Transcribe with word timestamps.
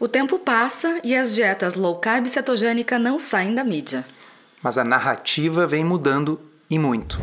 O 0.00 0.06
tempo 0.06 0.38
passa 0.38 1.00
e 1.02 1.12
as 1.16 1.34
dietas 1.34 1.74
low 1.74 1.96
carb 1.96 2.24
e 2.24 2.28
cetogênica 2.28 3.00
não 3.00 3.18
saem 3.18 3.52
da 3.52 3.64
mídia. 3.64 4.06
Mas 4.62 4.78
a 4.78 4.84
narrativa 4.84 5.66
vem 5.66 5.84
mudando 5.84 6.40
e 6.70 6.78
muito. 6.78 7.18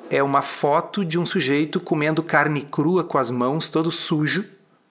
é 0.09 0.21
uma 0.21 0.41
foto 0.41 1.05
de 1.05 1.17
um 1.17 1.25
sujeito 1.25 1.79
comendo 1.79 2.21
carne 2.21 2.61
crua 2.61 3.03
com 3.03 3.17
as 3.17 3.31
mãos, 3.31 3.71
todo 3.71 3.91
sujo, 3.91 4.45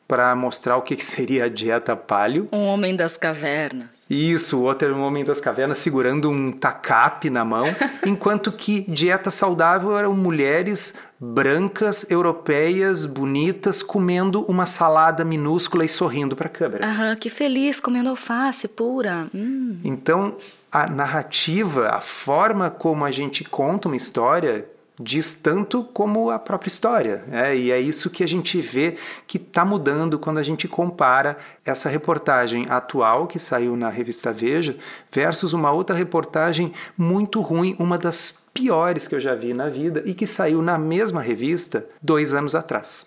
para 0.08 0.34
mostrar 0.34 0.78
o 0.78 0.82
que 0.82 1.04
seria 1.04 1.44
a 1.44 1.48
dieta 1.50 1.94
paleo. 1.94 2.48
Um 2.50 2.64
homem 2.64 2.96
das 2.96 3.18
cavernas. 3.18 4.06
Isso, 4.08 4.56
o 4.56 4.62
outro 4.62 4.88
era 4.88 4.96
um 4.96 5.02
homem 5.02 5.22
das 5.22 5.38
cavernas 5.38 5.76
segurando 5.76 6.30
um 6.30 6.50
tacape 6.50 7.28
na 7.28 7.44
mão, 7.44 7.66
enquanto 8.06 8.50
que 8.50 8.90
dieta 8.90 9.30
saudável 9.30 9.98
eram 9.98 10.14
mulheres 10.16 10.94
brancas, 11.20 12.10
europeias, 12.10 13.04
bonitas, 13.04 13.82
comendo 13.82 14.44
uma 14.46 14.64
salada 14.64 15.26
minúscula 15.26 15.84
e 15.84 15.88
sorrindo 15.90 16.34
para 16.34 16.46
a 16.46 16.50
câmera. 16.50 16.86
Aham, 16.86 17.14
que 17.16 17.28
feliz, 17.28 17.78
comendo 17.78 18.08
alface 18.08 18.66
pura. 18.66 19.26
Hum. 19.34 19.78
Então, 19.84 20.36
a 20.72 20.86
narrativa, 20.86 21.90
a 21.90 22.00
forma 22.00 22.70
como 22.70 23.04
a 23.04 23.10
gente 23.10 23.44
conta 23.44 23.88
uma 23.88 23.96
história 23.96 24.66
diz 24.98 25.34
tanto 25.34 25.84
como 25.84 26.30
a 26.30 26.38
própria 26.38 26.68
história. 26.68 27.24
É, 27.30 27.56
e 27.56 27.70
é 27.70 27.80
isso 27.80 28.10
que 28.10 28.24
a 28.24 28.28
gente 28.28 28.60
vê 28.60 28.96
que 29.26 29.36
está 29.36 29.64
mudando 29.64 30.18
quando 30.18 30.38
a 30.38 30.42
gente 30.42 30.66
compara 30.66 31.36
essa 31.64 31.88
reportagem 31.88 32.66
atual 32.68 33.26
que 33.26 33.38
saiu 33.38 33.76
na 33.76 33.88
revista 33.88 34.32
Veja 34.32 34.76
versus 35.10 35.52
uma 35.52 35.70
outra 35.70 35.94
reportagem 35.94 36.72
muito 36.96 37.40
ruim, 37.40 37.76
uma 37.78 37.98
das 37.98 38.34
piores 38.52 39.06
que 39.06 39.14
eu 39.14 39.20
já 39.20 39.34
vi 39.34 39.54
na 39.54 39.68
vida 39.68 40.02
e 40.04 40.14
que 40.14 40.26
saiu 40.26 40.60
na 40.60 40.78
mesma 40.78 41.20
revista 41.20 41.86
dois 42.02 42.32
anos 42.32 42.54
atrás. 42.54 43.06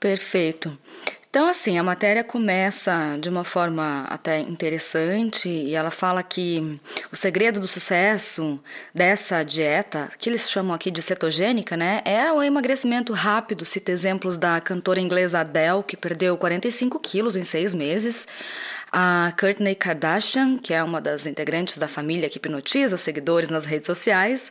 Perfeito. 0.00 0.76
Então, 1.30 1.46
assim, 1.46 1.76
a 1.76 1.82
matéria 1.82 2.24
começa 2.24 3.18
de 3.20 3.28
uma 3.28 3.44
forma 3.44 4.04
até 4.08 4.40
interessante 4.40 5.46
e 5.46 5.74
ela 5.74 5.90
fala 5.90 6.22
que 6.22 6.80
o 7.12 7.16
segredo 7.16 7.60
do 7.60 7.66
sucesso 7.66 8.58
dessa 8.94 9.42
dieta, 9.42 10.10
que 10.18 10.30
eles 10.30 10.50
chamam 10.50 10.74
aqui 10.74 10.90
de 10.90 11.02
cetogênica, 11.02 11.76
né, 11.76 12.00
é 12.06 12.32
o 12.32 12.42
emagrecimento 12.42 13.12
rápido. 13.12 13.66
Cita 13.66 13.92
exemplos 13.92 14.38
da 14.38 14.58
cantora 14.58 15.00
inglesa 15.00 15.40
Adele, 15.40 15.82
que 15.86 15.98
perdeu 15.98 16.38
45 16.38 16.98
quilos 16.98 17.36
em 17.36 17.44
seis 17.44 17.74
meses, 17.74 18.26
a 18.90 19.30
Kourtney 19.38 19.74
Kardashian, 19.74 20.56
que 20.56 20.72
é 20.72 20.82
uma 20.82 20.98
das 20.98 21.26
integrantes 21.26 21.76
da 21.76 21.86
família 21.86 22.30
que 22.30 22.38
hipnotiza 22.38 22.96
seguidores 22.96 23.50
nas 23.50 23.66
redes 23.66 23.86
sociais, 23.86 24.50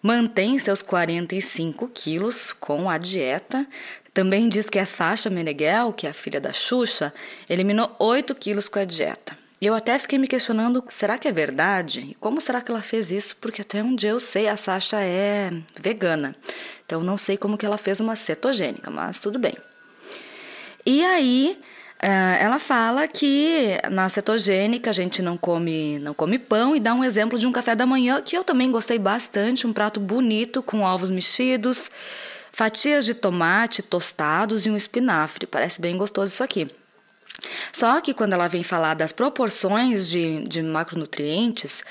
mantém 0.00 0.58
seus 0.58 0.80
45 0.80 1.88
quilos 1.88 2.50
com 2.52 2.88
a 2.88 2.96
dieta. 2.96 3.66
Também 4.14 4.48
diz 4.48 4.70
que 4.70 4.78
a 4.78 4.86
Sasha 4.86 5.28
Meneghel, 5.28 5.92
que 5.92 6.06
é 6.06 6.10
a 6.10 6.14
filha 6.14 6.40
da 6.40 6.52
Xuxa, 6.52 7.12
eliminou 7.50 7.94
8 7.98 8.32
quilos 8.36 8.68
com 8.68 8.78
a 8.78 8.84
dieta. 8.84 9.36
E 9.60 9.66
eu 9.66 9.74
até 9.74 9.98
fiquei 9.98 10.18
me 10.18 10.28
questionando, 10.28 10.84
será 10.88 11.18
que 11.18 11.26
é 11.26 11.32
verdade? 11.32 12.10
E 12.10 12.14
como 12.14 12.40
será 12.40 12.60
que 12.60 12.70
ela 12.70 12.82
fez 12.82 13.10
isso? 13.10 13.34
Porque 13.36 13.62
até 13.62 13.82
onde 13.82 14.06
eu 14.06 14.20
sei, 14.20 14.46
a 14.46 14.56
Sasha 14.56 15.00
é 15.00 15.50
vegana. 15.80 16.36
Então 16.86 17.02
não 17.02 17.18
sei 17.18 17.36
como 17.36 17.58
que 17.58 17.66
ela 17.66 17.76
fez 17.76 17.98
uma 17.98 18.14
cetogênica, 18.14 18.88
mas 18.88 19.18
tudo 19.18 19.36
bem. 19.36 19.54
E 20.86 21.02
aí, 21.04 21.58
é, 22.00 22.38
ela 22.40 22.58
fala 22.58 23.08
que 23.08 23.80
na 23.90 24.08
cetogênica 24.08 24.90
a 24.90 24.92
gente 24.92 25.22
não 25.22 25.36
come, 25.36 25.98
não 25.98 26.14
come 26.14 26.38
pão 26.38 26.76
e 26.76 26.78
dá 26.78 26.94
um 26.94 27.02
exemplo 27.02 27.38
de 27.38 27.46
um 27.46 27.52
café 27.52 27.74
da 27.74 27.86
manhã 27.86 28.20
que 28.20 28.36
eu 28.36 28.44
também 28.44 28.70
gostei 28.70 28.98
bastante, 28.98 29.66
um 29.66 29.72
prato 29.72 29.98
bonito 29.98 30.62
com 30.62 30.82
ovos 30.82 31.10
mexidos, 31.10 31.90
fatias 32.54 33.04
de 33.04 33.14
tomate 33.14 33.82
tostados 33.82 34.64
e 34.64 34.70
um 34.70 34.76
espinafre. 34.76 35.44
Parece 35.44 35.80
bem 35.80 35.96
gostoso 35.96 36.32
isso 36.32 36.44
aqui. 36.44 36.70
Só 37.72 38.00
que 38.00 38.14
quando 38.14 38.32
ela 38.32 38.48
vem 38.48 38.62
falar 38.62 38.94
das 38.94 39.10
proporções 39.10 40.08
de, 40.08 40.42
de 40.44 40.62
macronutrientes, 40.62 41.82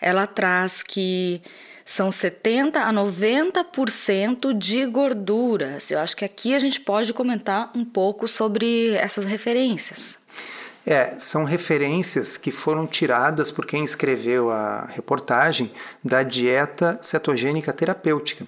ela 0.00 0.26
traz 0.26 0.82
que 0.82 1.42
são 1.84 2.10
70 2.10 2.80
a 2.80 2.92
90% 2.92 4.56
de 4.56 4.86
gorduras. 4.86 5.90
Eu 5.90 5.98
acho 5.98 6.16
que 6.16 6.24
aqui 6.24 6.54
a 6.54 6.60
gente 6.60 6.80
pode 6.80 7.12
comentar 7.12 7.72
um 7.74 7.84
pouco 7.84 8.28
sobre 8.28 8.94
essas 8.94 9.24
referências. 9.24 10.18
É, 10.86 11.16
são 11.18 11.44
referências 11.44 12.36
que 12.36 12.50
foram 12.50 12.86
tiradas 12.86 13.50
por 13.50 13.66
quem 13.66 13.84
escreveu 13.84 14.50
a 14.50 14.86
reportagem 14.86 15.70
da 16.02 16.22
dieta 16.22 16.98
cetogênica 17.02 17.72
terapêutica 17.72 18.46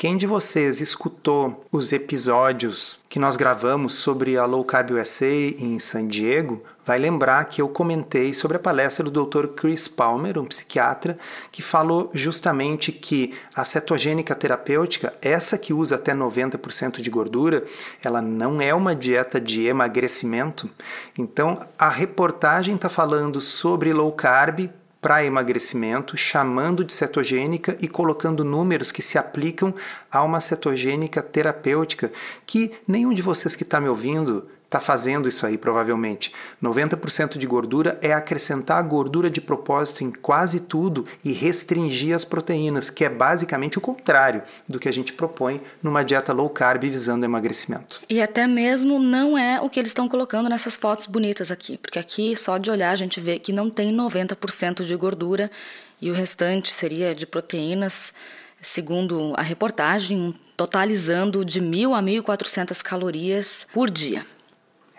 Quem 0.00 0.16
de 0.16 0.28
vocês 0.28 0.80
escutou 0.80 1.66
os 1.72 1.92
episódios 1.92 3.00
que 3.08 3.18
nós 3.18 3.34
gravamos 3.34 3.94
sobre 3.94 4.36
a 4.38 4.44
Low 4.44 4.64
Carb 4.64 4.92
USA 4.92 5.26
em 5.26 5.76
San 5.80 6.06
Diego 6.06 6.62
vai 6.86 7.00
lembrar 7.00 7.44
que 7.46 7.60
eu 7.60 7.68
comentei 7.68 8.32
sobre 8.32 8.58
a 8.58 8.60
palestra 8.60 9.10
do 9.10 9.26
Dr. 9.26 9.48
Chris 9.48 9.88
Palmer, 9.88 10.38
um 10.38 10.44
psiquiatra, 10.44 11.18
que 11.50 11.62
falou 11.62 12.12
justamente 12.14 12.92
que 12.92 13.34
a 13.52 13.64
cetogênica 13.64 14.36
terapêutica, 14.36 15.12
essa 15.20 15.58
que 15.58 15.74
usa 15.74 15.96
até 15.96 16.14
90% 16.14 17.00
de 17.00 17.10
gordura, 17.10 17.64
ela 18.00 18.22
não 18.22 18.60
é 18.60 18.72
uma 18.72 18.94
dieta 18.94 19.40
de 19.40 19.66
emagrecimento. 19.66 20.70
Então, 21.18 21.66
a 21.76 21.88
reportagem 21.88 22.76
está 22.76 22.88
falando 22.88 23.40
sobre 23.40 23.92
low 23.92 24.12
carb 24.12 24.70
para 25.00 25.24
emagrecimento, 25.24 26.16
chamando 26.16 26.84
de 26.84 26.92
cetogênica 26.92 27.76
e 27.80 27.86
colocando 27.86 28.44
números 28.44 28.90
que 28.90 29.02
se 29.02 29.16
aplicam 29.16 29.74
a 30.10 30.22
uma 30.22 30.40
cetogênica 30.40 31.22
terapêutica, 31.22 32.12
que 32.46 32.72
nenhum 32.86 33.14
de 33.14 33.22
vocês 33.22 33.54
que 33.54 33.62
está 33.62 33.80
me 33.80 33.88
ouvindo 33.88 34.48
está 34.68 34.80
fazendo 34.80 35.26
isso 35.28 35.46
aí, 35.46 35.56
provavelmente. 35.56 36.30
90% 36.62 37.38
de 37.38 37.46
gordura 37.46 37.98
é 38.02 38.12
acrescentar 38.12 38.82
gordura 38.82 39.30
de 39.30 39.40
propósito 39.40 40.04
em 40.04 40.10
quase 40.10 40.60
tudo 40.60 41.06
e 41.24 41.32
restringir 41.32 42.14
as 42.14 42.22
proteínas, 42.22 42.90
que 42.90 43.02
é 43.02 43.08
basicamente 43.08 43.78
o 43.78 43.80
contrário 43.80 44.42
do 44.68 44.78
que 44.78 44.86
a 44.86 44.92
gente 44.92 45.14
propõe 45.14 45.60
numa 45.82 46.04
dieta 46.04 46.34
low 46.34 46.50
carb 46.50 46.84
visando 46.84 47.24
emagrecimento. 47.24 48.02
E 48.10 48.20
até 48.20 48.46
mesmo 48.46 48.98
não 48.98 49.38
é 49.38 49.58
o 49.58 49.70
que 49.70 49.80
eles 49.80 49.90
estão 49.90 50.06
colocando 50.06 50.50
nessas 50.50 50.76
fotos 50.76 51.06
bonitas 51.06 51.50
aqui, 51.50 51.78
porque 51.78 51.98
aqui 51.98 52.36
só 52.36 52.58
de 52.58 52.70
olhar 52.70 52.90
a 52.90 52.96
gente 52.96 53.20
vê 53.20 53.38
que 53.38 53.52
não 53.54 53.70
tem 53.70 53.90
90% 53.90 54.84
de 54.84 54.94
gordura 54.96 55.50
e 55.98 56.10
o 56.10 56.14
restante 56.14 56.70
seria 56.70 57.14
de 57.14 57.26
proteínas, 57.26 58.12
segundo 58.60 59.32
a 59.34 59.42
reportagem, 59.42 60.34
totalizando 60.58 61.42
de 61.42 61.58
1.000 61.58 61.96
a 61.96 62.02
1.400 62.02 62.82
calorias 62.82 63.66
por 63.72 63.90
dia. 63.90 64.26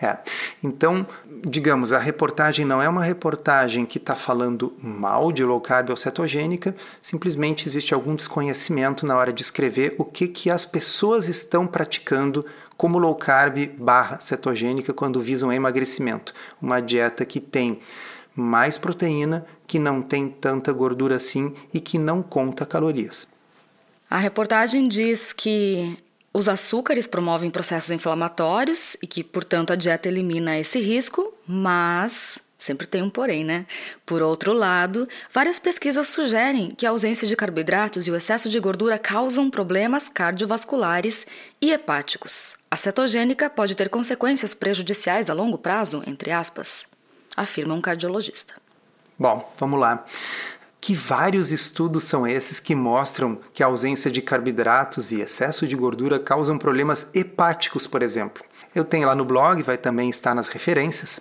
É. 0.02 0.16
Então, 0.64 1.06
digamos, 1.44 1.92
a 1.92 1.98
reportagem 1.98 2.64
não 2.64 2.80
é 2.80 2.88
uma 2.88 3.04
reportagem 3.04 3.84
que 3.84 3.98
está 3.98 4.16
falando 4.16 4.74
mal 4.82 5.30
de 5.30 5.44
low 5.44 5.60
carb 5.60 5.90
ou 5.90 5.96
cetogênica, 5.96 6.74
simplesmente 7.02 7.68
existe 7.68 7.92
algum 7.92 8.14
desconhecimento 8.14 9.04
na 9.04 9.14
hora 9.16 9.30
de 9.30 9.42
escrever 9.42 9.94
o 9.98 10.04
que, 10.04 10.26
que 10.26 10.48
as 10.48 10.64
pessoas 10.64 11.28
estão 11.28 11.66
praticando 11.66 12.46
como 12.78 12.98
low 12.98 13.14
carb 13.14 13.66
barra 13.78 14.18
cetogênica 14.18 14.94
quando 14.94 15.20
visam 15.20 15.52
emagrecimento. 15.52 16.32
Uma 16.62 16.80
dieta 16.80 17.26
que 17.26 17.38
tem 17.38 17.78
mais 18.34 18.78
proteína, 18.78 19.44
que 19.66 19.78
não 19.78 20.00
tem 20.00 20.30
tanta 20.30 20.72
gordura 20.72 21.16
assim 21.16 21.54
e 21.74 21.78
que 21.78 21.98
não 21.98 22.22
conta 22.22 22.64
calorias. 22.64 23.28
A 24.08 24.16
reportagem 24.16 24.88
diz 24.88 25.32
que 25.32 25.98
os 26.32 26.48
açúcares 26.48 27.06
promovem 27.06 27.50
processos 27.50 27.90
inflamatórios 27.90 28.96
e 29.02 29.06
que, 29.06 29.24
portanto, 29.24 29.72
a 29.72 29.76
dieta 29.76 30.08
elimina 30.08 30.58
esse 30.58 30.78
risco, 30.78 31.34
mas 31.46 32.38
sempre 32.56 32.86
tem 32.86 33.02
um 33.02 33.10
porém, 33.10 33.42
né? 33.42 33.66
Por 34.06 34.22
outro 34.22 34.52
lado, 34.52 35.08
várias 35.32 35.58
pesquisas 35.58 36.08
sugerem 36.08 36.70
que 36.70 36.86
a 36.86 36.90
ausência 36.90 37.26
de 37.26 37.34
carboidratos 37.34 38.06
e 38.06 38.10
o 38.10 38.16
excesso 38.16 38.48
de 38.48 38.60
gordura 38.60 38.98
causam 38.98 39.50
problemas 39.50 40.08
cardiovasculares 40.08 41.26
e 41.60 41.72
hepáticos. 41.72 42.56
A 42.70 42.76
cetogênica 42.76 43.50
pode 43.50 43.74
ter 43.74 43.88
consequências 43.88 44.54
prejudiciais 44.54 45.30
a 45.30 45.34
longo 45.34 45.58
prazo, 45.58 46.02
entre 46.06 46.30
aspas, 46.30 46.86
afirma 47.36 47.74
um 47.74 47.80
cardiologista. 47.80 48.54
Bom, 49.18 49.52
vamos 49.58 49.80
lá 49.80 50.04
que 50.80 50.94
vários 50.94 51.52
estudos 51.52 52.04
são 52.04 52.26
esses 52.26 52.58
que 52.58 52.74
mostram 52.74 53.38
que 53.52 53.62
a 53.62 53.66
ausência 53.66 54.10
de 54.10 54.22
carboidratos 54.22 55.12
e 55.12 55.20
excesso 55.20 55.66
de 55.66 55.76
gordura 55.76 56.18
causam 56.18 56.56
problemas 56.56 57.10
hepáticos, 57.14 57.86
por 57.86 58.02
exemplo. 58.02 58.42
Eu 58.74 58.84
tenho 58.84 59.06
lá 59.06 59.14
no 59.14 59.24
blog, 59.24 59.62
vai 59.62 59.76
também 59.76 60.08
estar 60.08 60.34
nas 60.34 60.48
referências, 60.48 61.20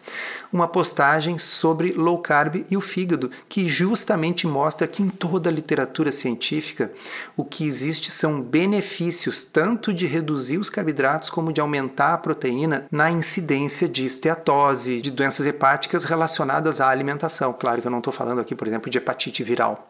uma 0.52 0.68
postagem 0.68 1.40
sobre 1.40 1.92
low 1.94 2.20
carb 2.20 2.66
e 2.70 2.78
o 2.78 2.82
fígado, 2.82 3.32
que 3.48 3.68
justamente 3.68 4.46
mostra 4.46 4.88
que 4.88 5.02
em 5.02 5.10
toda 5.10 5.50
a 5.50 5.54
literatura 5.54 6.12
científica 6.12 6.92
o 7.36 7.44
que 7.44 7.66
existe 7.66 8.12
são 8.12 8.42
benefícios 8.42 9.44
tanto 9.44 9.94
de 9.94 10.06
reduzir 10.06 10.58
os 10.58 10.70
carboidratos 10.70 11.30
como 11.30 11.54
de 11.54 11.62
aumentar 11.62 12.14
a 12.14 12.18
proteína 12.18 12.86
na 12.92 13.10
incidência 13.10 13.88
de 13.88 14.06
esteatose, 14.06 15.02
de 15.02 15.12
doenças 15.12 15.46
hepáticas 15.46 16.04
relacionadas 16.04 16.80
à 16.80 16.90
alimentação. 16.90 17.54
Claro 17.54 17.82
que 17.82 17.88
eu 17.88 17.92
não 17.92 18.00
estou 18.00 18.14
falando 18.14 18.42
aqui, 18.42 18.56
por 18.56 18.68
exemplo, 18.68 18.90
de 18.90 18.98
hepatite 18.98 19.44
viral. 19.44 19.90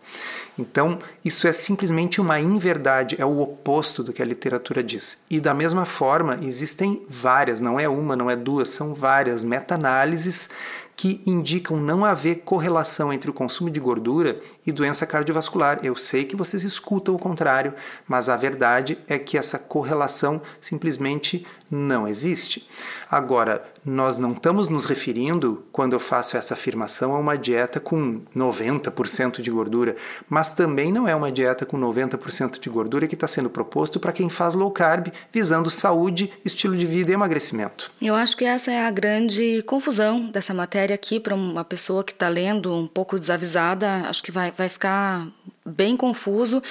Então, 0.58 1.00
isso 1.24 1.48
é 1.48 1.54
simplesmente 1.54 2.20
uma 2.20 2.40
inverdade, 2.40 3.16
é 3.18 3.26
o 3.26 3.40
oposto 3.40 4.04
do 4.04 4.12
que 4.12 4.22
a 4.22 4.26
literatura 4.26 4.84
diz. 4.84 5.22
E 5.30 5.40
da 5.40 5.54
mesma 5.54 5.86
forma, 5.86 6.38
existem 6.42 7.02
várias, 7.40 7.62
não 7.62 7.80
é 7.80 7.88
uma, 7.88 8.18
não 8.18 8.30
é 8.30 8.36
duas, 8.36 8.70
são 8.70 8.94
várias 8.94 9.44
meta-análises 9.44 10.50
que 10.94 11.22
indicam 11.26 11.78
não 11.78 12.04
haver 12.04 12.42
correlação 12.42 13.14
entre 13.14 13.30
o 13.30 13.34
consumo 13.34 13.70
de 13.70 13.80
gordura 13.80 14.36
e 14.68 14.72
doença 14.74 15.06
cardiovascular. 15.06 15.80
Eu 15.82 15.96
sei 15.96 16.26
que 16.26 16.36
vocês 16.36 16.66
escutam 16.66 17.16
o 17.16 17.20
contrário, 17.20 17.74
mas 18.06 18.28
a 18.28 18.36
verdade 18.36 18.98
é 19.08 19.18
que 19.18 19.38
essa 19.38 19.58
correlação 19.58 20.42
simplesmente 20.60 21.48
não 21.70 22.08
existe. 22.08 22.68
Agora, 23.10 23.64
nós 23.84 24.18
não 24.18 24.34
estamos 24.34 24.70
nos 24.70 24.86
referindo, 24.86 25.64
quando 25.72 25.94
eu 25.94 26.00
faço 26.00 26.38
essa 26.38 26.54
afirmação, 26.54 27.16
a 27.16 27.20
uma 27.20 27.38
dieta 27.38 27.80
com 27.80 28.22
90% 28.36 29.42
de 29.42 29.50
gordura, 29.50 29.96
mas 30.30 30.54
também 30.54 30.92
não 30.92 31.08
é 31.08 31.16
uma 31.16 31.32
dieta 31.32 31.66
com 31.66 31.80
90% 31.80 32.60
de 32.60 32.70
gordura 32.70 33.08
que 33.08 33.16
está 33.16 33.28
sendo 33.28 33.50
proposto 33.50 34.00
para 34.00 34.12
quem 34.12 34.30
faz 34.30 34.54
low 34.54 34.70
carb, 34.72 35.08
visando 35.32 35.72
saúde, 35.72 36.32
estilo 36.46 36.78
de 36.78 36.86
vida 36.86 37.12
e 37.12 37.14
emagrecimento. 37.14 37.92
Eu 38.02 38.16
acho 38.16 38.38
que 38.38 38.46
essa 38.46 38.72
é 38.72 38.86
a 38.86 38.92
grande 38.92 39.64
confusão 39.64 40.28
dessa 40.28 40.54
matéria 40.54 40.94
aqui 40.94 41.20
para 41.20 41.34
uma 41.34 41.64
pessoa 41.64 42.04
que 42.04 42.12
está 42.12 42.30
lendo 42.30 42.74
um 42.76 42.88
pouco 42.88 43.20
desavisada, 43.20 44.08
acho 44.08 44.22
que 44.22 44.32
vai, 44.32 44.52
vai 44.52 44.70
ficar 44.70 45.28
bem 45.70 45.96
confuso. 45.96 46.62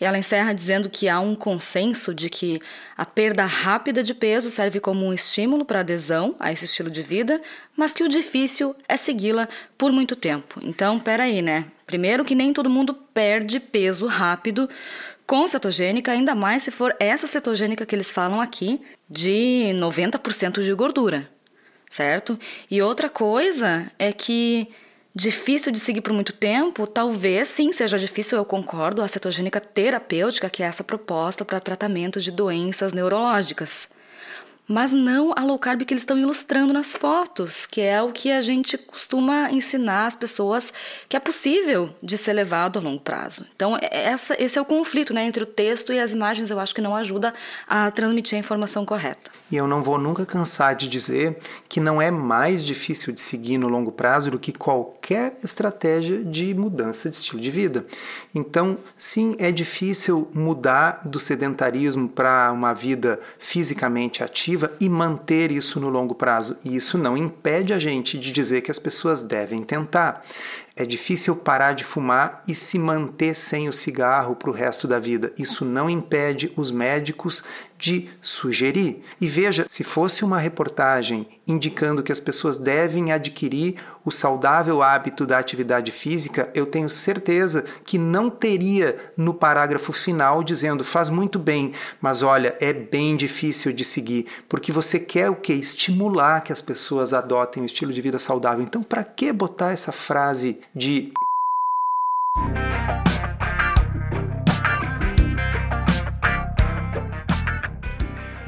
E 0.00 0.04
ela 0.04 0.18
encerra 0.18 0.52
dizendo 0.52 0.90
que 0.90 1.08
há 1.08 1.20
um 1.20 1.34
consenso 1.34 2.14
de 2.14 2.28
que 2.28 2.60
a 2.96 3.06
perda 3.06 3.44
rápida 3.44 4.02
de 4.02 4.14
peso 4.14 4.50
serve 4.50 4.80
como 4.80 5.06
um 5.06 5.12
estímulo 5.12 5.64
para 5.64 5.80
adesão 5.80 6.34
a 6.38 6.52
esse 6.52 6.64
estilo 6.64 6.90
de 6.90 7.02
vida, 7.02 7.40
mas 7.76 7.92
que 7.92 8.02
o 8.02 8.08
difícil 8.08 8.74
é 8.88 8.96
segui-la 8.96 9.48
por 9.76 9.92
muito 9.92 10.16
tempo. 10.16 10.60
Então, 10.62 10.98
peraí, 10.98 11.40
né? 11.40 11.66
Primeiro 11.86 12.24
que 12.24 12.34
nem 12.34 12.52
todo 12.52 12.68
mundo 12.68 12.92
perde 12.92 13.60
peso 13.60 14.06
rápido 14.06 14.68
com 15.28 15.46
cetogênica, 15.46 16.10
ainda 16.10 16.34
mais 16.34 16.62
se 16.62 16.70
for 16.70 16.96
essa 16.98 17.26
cetogênica 17.26 17.84
que 17.84 17.94
eles 17.94 18.10
falam 18.10 18.40
aqui, 18.40 18.80
de 19.10 19.72
90% 19.74 20.62
de 20.62 20.72
gordura, 20.72 21.28
certo? 21.90 22.38
E 22.70 22.80
outra 22.80 23.10
coisa 23.10 23.92
é 23.98 24.10
que 24.10 24.68
Difícil 25.14 25.72
de 25.72 25.80
seguir 25.80 26.00
por 26.00 26.12
muito 26.12 26.32
tempo? 26.32 26.86
Talvez 26.86 27.48
sim 27.48 27.72
seja 27.72 27.98
difícil, 27.98 28.38
eu 28.38 28.44
concordo. 28.44 29.02
A 29.02 29.08
cetogênica 29.08 29.60
terapêutica, 29.60 30.50
que 30.50 30.62
é 30.62 30.66
essa 30.66 30.84
proposta 30.84 31.44
para 31.44 31.60
tratamento 31.60 32.20
de 32.20 32.30
doenças 32.30 32.92
neurológicas 32.92 33.88
mas 34.68 34.92
não 34.92 35.32
a 35.34 35.42
low 35.42 35.58
carb 35.58 35.82
que 35.82 35.94
eles 35.94 36.02
estão 36.02 36.18
ilustrando 36.18 36.74
nas 36.74 36.94
fotos, 36.94 37.64
que 37.64 37.80
é 37.80 38.02
o 38.02 38.12
que 38.12 38.30
a 38.30 38.42
gente 38.42 38.76
costuma 38.76 39.50
ensinar 39.50 40.06
as 40.06 40.14
pessoas 40.14 40.72
que 41.08 41.16
é 41.16 41.20
possível 41.20 41.90
de 42.02 42.18
ser 42.18 42.34
levado 42.34 42.78
a 42.78 42.82
longo 42.82 43.00
prazo. 43.00 43.46
Então, 43.56 43.76
é, 43.78 43.88
essa, 43.90 44.36
esse 44.38 44.58
é 44.58 44.60
o 44.60 44.66
conflito 44.66 45.14
né, 45.14 45.24
entre 45.24 45.42
o 45.42 45.46
texto 45.46 45.92
e 45.92 45.98
as 45.98 46.12
imagens, 46.12 46.50
eu 46.50 46.60
acho 46.60 46.74
que 46.74 46.82
não 46.82 46.94
ajuda 46.94 47.32
a 47.66 47.90
transmitir 47.90 48.36
a 48.36 48.40
informação 48.40 48.84
correta. 48.84 49.30
E 49.50 49.56
eu 49.56 49.66
não 49.66 49.82
vou 49.82 49.96
nunca 49.96 50.26
cansar 50.26 50.74
de 50.74 50.88
dizer 50.88 51.38
que 51.68 51.80
não 51.80 52.02
é 52.02 52.10
mais 52.10 52.62
difícil 52.62 53.14
de 53.14 53.20
seguir 53.20 53.56
no 53.56 53.68
longo 53.68 53.90
prazo 53.90 54.30
do 54.30 54.38
que 54.38 54.52
qualquer 54.52 55.34
estratégia 55.42 56.22
de 56.22 56.52
mudança 56.52 57.08
de 57.08 57.16
estilo 57.16 57.40
de 57.40 57.50
vida. 57.50 57.86
Então, 58.34 58.76
sim, 58.96 59.34
é 59.38 59.50
difícil 59.50 60.28
mudar 60.34 61.00
do 61.04 61.18
sedentarismo 61.18 62.08
para 62.08 62.52
uma 62.52 62.74
vida 62.74 63.18
fisicamente 63.38 64.22
ativa 64.22 64.57
e 64.80 64.88
manter 64.88 65.50
isso 65.50 65.78
no 65.78 65.88
longo 65.88 66.14
prazo. 66.14 66.56
E 66.64 66.74
isso 66.74 66.96
não 66.96 67.16
impede 67.16 67.72
a 67.72 67.78
gente 67.78 68.18
de 68.18 68.32
dizer 68.32 68.62
que 68.62 68.70
as 68.70 68.78
pessoas 68.78 69.22
devem 69.22 69.62
tentar. 69.62 70.24
É 70.74 70.84
difícil 70.84 71.34
parar 71.34 71.72
de 71.72 71.82
fumar 71.82 72.42
e 72.46 72.54
se 72.54 72.78
manter 72.78 73.34
sem 73.34 73.68
o 73.68 73.72
cigarro 73.72 74.36
para 74.36 74.48
o 74.48 74.52
resto 74.52 74.86
da 74.86 75.00
vida. 75.00 75.32
Isso 75.36 75.64
não 75.64 75.90
impede 75.90 76.52
os 76.56 76.70
médicos 76.70 77.42
de 77.78 78.08
sugerir. 78.20 79.02
E 79.20 79.28
veja, 79.28 79.64
se 79.68 79.84
fosse 79.84 80.24
uma 80.24 80.38
reportagem 80.38 81.26
indicando 81.46 82.02
que 82.02 82.12
as 82.12 82.20
pessoas 82.20 82.58
devem 82.58 83.12
adquirir 83.12 83.76
o 84.04 84.10
saudável 84.10 84.82
hábito 84.82 85.24
da 85.24 85.38
atividade 85.38 85.92
física, 85.92 86.50
eu 86.54 86.66
tenho 86.66 86.90
certeza 86.90 87.64
que 87.84 87.96
não 87.96 88.28
teria 88.28 88.96
no 89.16 89.32
parágrafo 89.32 89.92
final 89.92 90.42
dizendo 90.42 90.84
faz 90.84 91.08
muito 91.08 91.38
bem, 91.38 91.72
mas 92.00 92.22
olha, 92.22 92.56
é 92.60 92.72
bem 92.72 93.16
difícil 93.16 93.72
de 93.72 93.84
seguir, 93.84 94.26
porque 94.48 94.72
você 94.72 94.98
quer 94.98 95.30
o 95.30 95.36
que? 95.36 95.52
Estimular 95.52 96.42
que 96.42 96.52
as 96.52 96.60
pessoas 96.60 97.12
adotem 97.12 97.62
um 97.62 97.66
estilo 97.66 97.92
de 97.92 98.00
vida 98.00 98.18
saudável. 98.18 98.62
Então, 98.62 98.82
para 98.82 99.04
que 99.04 99.32
botar 99.32 99.72
essa 99.72 99.92
frase 99.92 100.60
de 100.74 101.12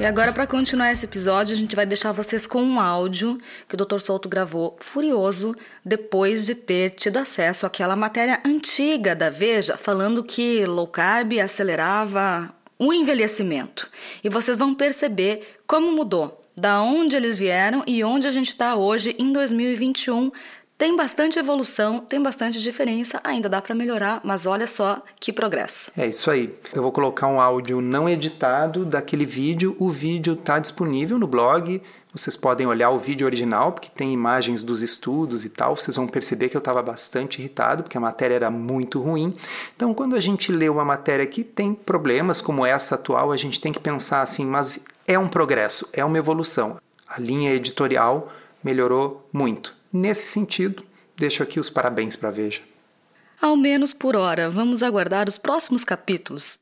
E 0.01 0.05
agora, 0.07 0.33
para 0.33 0.47
continuar 0.47 0.91
esse 0.91 1.05
episódio, 1.05 1.53
a 1.53 1.55
gente 1.55 1.75
vai 1.75 1.85
deixar 1.85 2.11
vocês 2.11 2.47
com 2.47 2.63
um 2.63 2.79
áudio 2.79 3.39
que 3.69 3.75
o 3.75 3.77
Dr. 3.77 3.99
Souto 3.99 4.27
gravou 4.27 4.75
furioso 4.79 5.55
depois 5.85 6.43
de 6.43 6.55
ter 6.55 6.89
tido 6.95 7.17
acesso 7.17 7.67
àquela 7.67 7.95
matéria 7.95 8.41
antiga 8.43 9.15
da 9.15 9.29
Veja 9.29 9.77
falando 9.77 10.23
que 10.23 10.65
low 10.65 10.87
carb 10.87 11.33
acelerava 11.39 12.51
o 12.79 12.91
envelhecimento. 12.91 13.87
E 14.23 14.29
vocês 14.29 14.57
vão 14.57 14.73
perceber 14.73 15.59
como 15.67 15.91
mudou, 15.91 16.41
da 16.57 16.81
onde 16.81 17.15
eles 17.15 17.37
vieram 17.37 17.83
e 17.85 18.03
onde 18.03 18.25
a 18.25 18.31
gente 18.31 18.49
está 18.49 18.75
hoje 18.75 19.15
em 19.19 19.31
2021 19.31 20.31
tem 20.81 20.95
bastante 20.95 21.37
evolução, 21.37 21.99
tem 21.99 22.19
bastante 22.19 22.59
diferença, 22.59 23.21
ainda 23.23 23.47
dá 23.47 23.61
para 23.61 23.75
melhorar, 23.75 24.19
mas 24.23 24.47
olha 24.47 24.65
só 24.65 24.99
que 25.19 25.31
progresso. 25.31 25.91
É 25.95 26.07
isso 26.07 26.31
aí. 26.31 26.57
Eu 26.73 26.81
vou 26.81 26.91
colocar 26.91 27.27
um 27.27 27.39
áudio 27.39 27.79
não 27.81 28.09
editado 28.09 28.83
daquele 28.83 29.23
vídeo. 29.23 29.75
O 29.77 29.91
vídeo 29.91 30.33
está 30.33 30.57
disponível 30.57 31.19
no 31.19 31.27
blog. 31.27 31.79
Vocês 32.11 32.35
podem 32.35 32.65
olhar 32.65 32.89
o 32.89 32.97
vídeo 32.97 33.27
original, 33.27 33.73
porque 33.73 33.91
tem 33.93 34.11
imagens 34.11 34.63
dos 34.63 34.81
estudos 34.81 35.45
e 35.45 35.49
tal. 35.49 35.75
Vocês 35.75 35.95
vão 35.95 36.07
perceber 36.07 36.49
que 36.49 36.57
eu 36.57 36.59
estava 36.59 36.81
bastante 36.81 37.37
irritado, 37.39 37.83
porque 37.83 37.99
a 37.99 38.01
matéria 38.01 38.33
era 38.33 38.49
muito 38.49 38.99
ruim. 38.99 39.35
Então, 39.75 39.93
quando 39.93 40.15
a 40.15 40.19
gente 40.19 40.51
lê 40.51 40.67
uma 40.67 40.83
matéria 40.83 41.27
que 41.27 41.43
tem 41.43 41.75
problemas 41.75 42.41
como 42.41 42.65
essa 42.65 42.95
atual, 42.95 43.31
a 43.31 43.37
gente 43.37 43.61
tem 43.61 43.71
que 43.71 43.79
pensar 43.79 44.21
assim, 44.21 44.47
mas 44.47 44.83
é 45.07 45.19
um 45.19 45.27
progresso, 45.27 45.87
é 45.93 46.03
uma 46.03 46.17
evolução. 46.17 46.77
A 47.07 47.19
linha 47.19 47.53
editorial 47.53 48.33
melhorou 48.63 49.23
muito. 49.31 49.79
Nesse 49.93 50.27
sentido, 50.27 50.85
deixo 51.17 51.43
aqui 51.43 51.59
os 51.59 51.69
parabéns 51.69 52.15
para 52.15 52.29
a 52.29 52.31
Veja. 52.31 52.61
Ao 53.41 53.57
menos 53.57 53.91
por 53.91 54.15
hora, 54.15 54.49
vamos 54.49 54.81
aguardar 54.83 55.27
os 55.27 55.37
próximos 55.37 55.83
capítulos. 55.83 56.57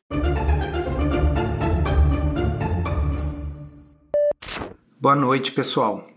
Boa 4.99 5.15
noite, 5.15 5.51
pessoal. 5.51 6.07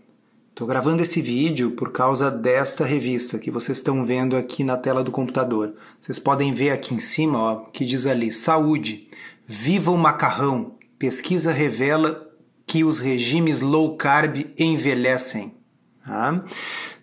Estou 0.49 0.65
gravando 0.65 1.03
esse 1.03 1.21
vídeo 1.21 1.71
por 1.71 1.91
causa 1.91 2.31
desta 2.31 2.83
revista 2.83 3.37
que 3.37 3.51
vocês 3.51 3.77
estão 3.77 4.03
vendo 4.03 4.35
aqui 4.35 4.63
na 4.63 4.77
tela 4.77 5.03
do 5.03 5.11
computador. 5.11 5.75
Vocês 5.99 6.17
podem 6.17 6.51
ver 6.51 6.71
aqui 6.71 6.95
em 6.95 6.99
cima 6.99 7.39
ó, 7.39 7.55
que 7.71 7.85
diz 7.85 8.07
ali: 8.07 8.31
Saúde, 8.31 9.07
viva 9.45 9.91
o 9.91 9.97
macarrão. 9.97 10.77
Pesquisa 10.97 11.51
revela 11.51 12.25
que 12.65 12.83
os 12.83 12.97
regimes 12.97 13.61
low 13.61 13.97
carb 13.97 14.51
envelhecem. 14.57 15.53
Ah? 16.05 16.43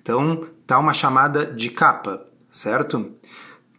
Então, 0.03 0.47
tá 0.67 0.79
uma 0.79 0.95
chamada 0.95 1.47
de 1.47 1.69
capa, 1.69 2.27
certo? 2.51 3.13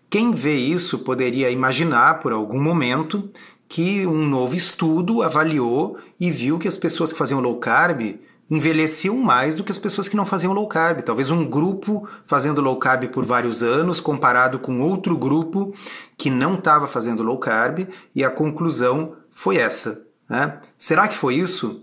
Quem 0.09 0.33
vê 0.33 0.55
isso 0.55 0.99
poderia 0.99 1.49
imaginar 1.49 2.19
por 2.19 2.33
algum 2.33 2.61
momento 2.61 3.29
que 3.67 4.05
um 4.05 4.27
novo 4.27 4.55
estudo 4.55 5.23
avaliou 5.23 5.97
e 6.19 6.29
viu 6.29 6.59
que 6.59 6.67
as 6.67 6.75
pessoas 6.75 7.13
que 7.13 7.17
faziam 7.17 7.39
low 7.39 7.57
carb 7.57 8.19
envelheciam 8.49 9.15
mais 9.15 9.55
do 9.55 9.63
que 9.63 9.71
as 9.71 9.77
pessoas 9.77 10.09
que 10.09 10.17
não 10.17 10.25
faziam 10.25 10.51
low 10.51 10.67
carb. 10.67 11.01
Talvez 11.03 11.29
um 11.29 11.45
grupo 11.45 12.05
fazendo 12.25 12.59
low 12.59 12.75
carb 12.75 13.05
por 13.05 13.25
vários 13.25 13.63
anos 13.63 14.01
comparado 14.01 14.59
com 14.59 14.81
outro 14.81 15.17
grupo 15.17 15.73
que 16.17 16.29
não 16.29 16.55
estava 16.55 16.85
fazendo 16.85 17.23
low 17.23 17.37
carb 17.37 17.87
e 18.13 18.25
a 18.25 18.29
conclusão 18.29 19.13
foi 19.31 19.55
essa. 19.55 20.05
Né? 20.29 20.59
Será 20.77 21.07
que 21.07 21.15
foi 21.15 21.35
isso? 21.35 21.81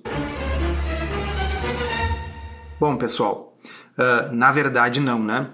Bom, 2.78 2.96
pessoal, 2.98 3.47
Uh, 3.98 4.32
na 4.32 4.52
verdade, 4.52 5.00
não, 5.00 5.18
né? 5.18 5.48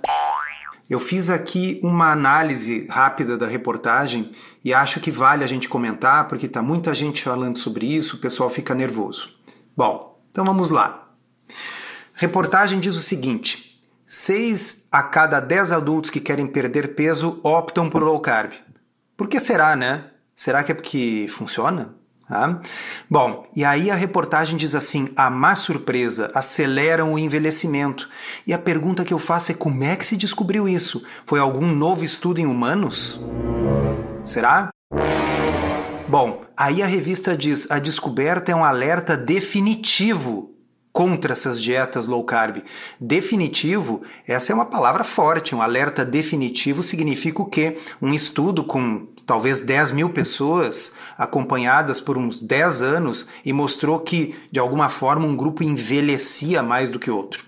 Eu 0.89 1.01
fiz 1.01 1.31
aqui 1.31 1.81
uma 1.83 2.13
análise 2.13 2.87
rápida 2.89 3.39
da 3.39 3.47
reportagem 3.47 4.31
e 4.63 4.75
acho 4.75 5.01
que 5.01 5.11
vale 5.11 5.43
a 5.43 5.47
gente 5.47 5.67
comentar 5.67 6.29
porque 6.29 6.45
está 6.45 6.61
muita 6.61 6.93
gente 6.93 7.23
falando 7.23 7.57
sobre 7.57 7.87
isso, 7.87 8.17
o 8.17 8.19
pessoal 8.19 8.51
fica 8.51 8.75
nervoso. 8.75 9.31
Bom, 9.75 10.21
então 10.31 10.45
vamos 10.45 10.71
lá. 10.71 11.09
Reportagem 12.15 12.79
diz 12.81 12.97
o 12.97 13.03
seguinte: 13.03 13.81
6 14.07 14.89
a 14.93 15.03
cada 15.03 15.41
10 15.41 15.73
adultos 15.73 16.11
que 16.11 16.21
querem 16.21 16.47
perder 16.47 16.95
peso 16.95 17.41
optam 17.43 17.89
por 17.89 18.03
low 18.03 18.21
carb. 18.21 18.53
Por 19.17 19.27
que 19.27 19.41
será, 19.41 19.75
né? 19.75 20.11
Será 20.35 20.63
que 20.63 20.73
é 20.73 20.75
porque 20.75 21.27
funciona? 21.31 21.95
Tá? 22.35 22.61
Bom, 23.09 23.47
e 23.55 23.65
aí 23.65 23.93
a 23.93 23.95
reportagem 23.95 24.57
diz 24.57 24.75
assim: 24.75 25.09
a 25.17 25.31
má 25.31 25.55
surpresa 25.55 26.33
aceleram 26.35 27.15
o 27.15 27.19
envelhecimento. 27.19 28.09
E 28.45 28.53
a 28.53 28.59
pergunta 28.59 29.05
que 29.05 29.15
eu 29.15 29.21
faço 29.21 29.53
é: 29.53 29.55
como 29.55 29.85
é 29.85 29.95
que 29.95 30.05
se 30.05 30.17
descobriu 30.17 30.69
isso? 30.69 31.01
Foi 31.25 31.39
algum 31.39 31.73
novo 31.73 32.05
estudo 32.05 32.41
em 32.41 32.47
humanos? 32.47 33.21
Será? 34.25 34.71
Bom, 36.09 36.43
aí 36.57 36.83
a 36.83 36.87
revista 36.87 37.37
diz: 37.37 37.71
a 37.71 37.79
descoberta 37.79 38.51
é 38.51 38.57
um 38.57 38.65
alerta 38.65 39.17
definitivo 39.17 40.54
contra 40.95 41.33
essas 41.33 41.61
dietas 41.61 42.07
low 42.07 42.23
carb. 42.23 42.63
Definitivo, 43.01 44.03
essa 44.29 44.53
é 44.53 44.55
uma 44.55 44.65
palavra 44.65 45.03
forte. 45.03 45.53
Um 45.53 45.61
alerta 45.61 46.05
definitivo 46.05 46.85
significa 46.85 47.43
o 47.43 47.47
quê? 47.47 47.77
Um 48.01 48.15
estudo 48.15 48.63
com 48.63 49.09
talvez 49.27 49.61
10 49.61 49.91
mil 49.91 50.11
pessoas 50.11 50.93
acompanhadas 51.19 52.01
por 52.01 52.17
uns 52.17 52.41
10 52.41 52.81
anos 52.81 53.27
e 53.45 53.53
mostrou 53.53 53.99
que, 53.99 54.37
de 54.53 54.61
alguma 54.61 54.89
forma, 54.89 55.27
um 55.27 55.37
grupo 55.37 55.65
envelhecia 55.65 56.63
mais 56.63 56.93
do 56.93 57.01
que 57.01 57.11
outro. 57.11 57.45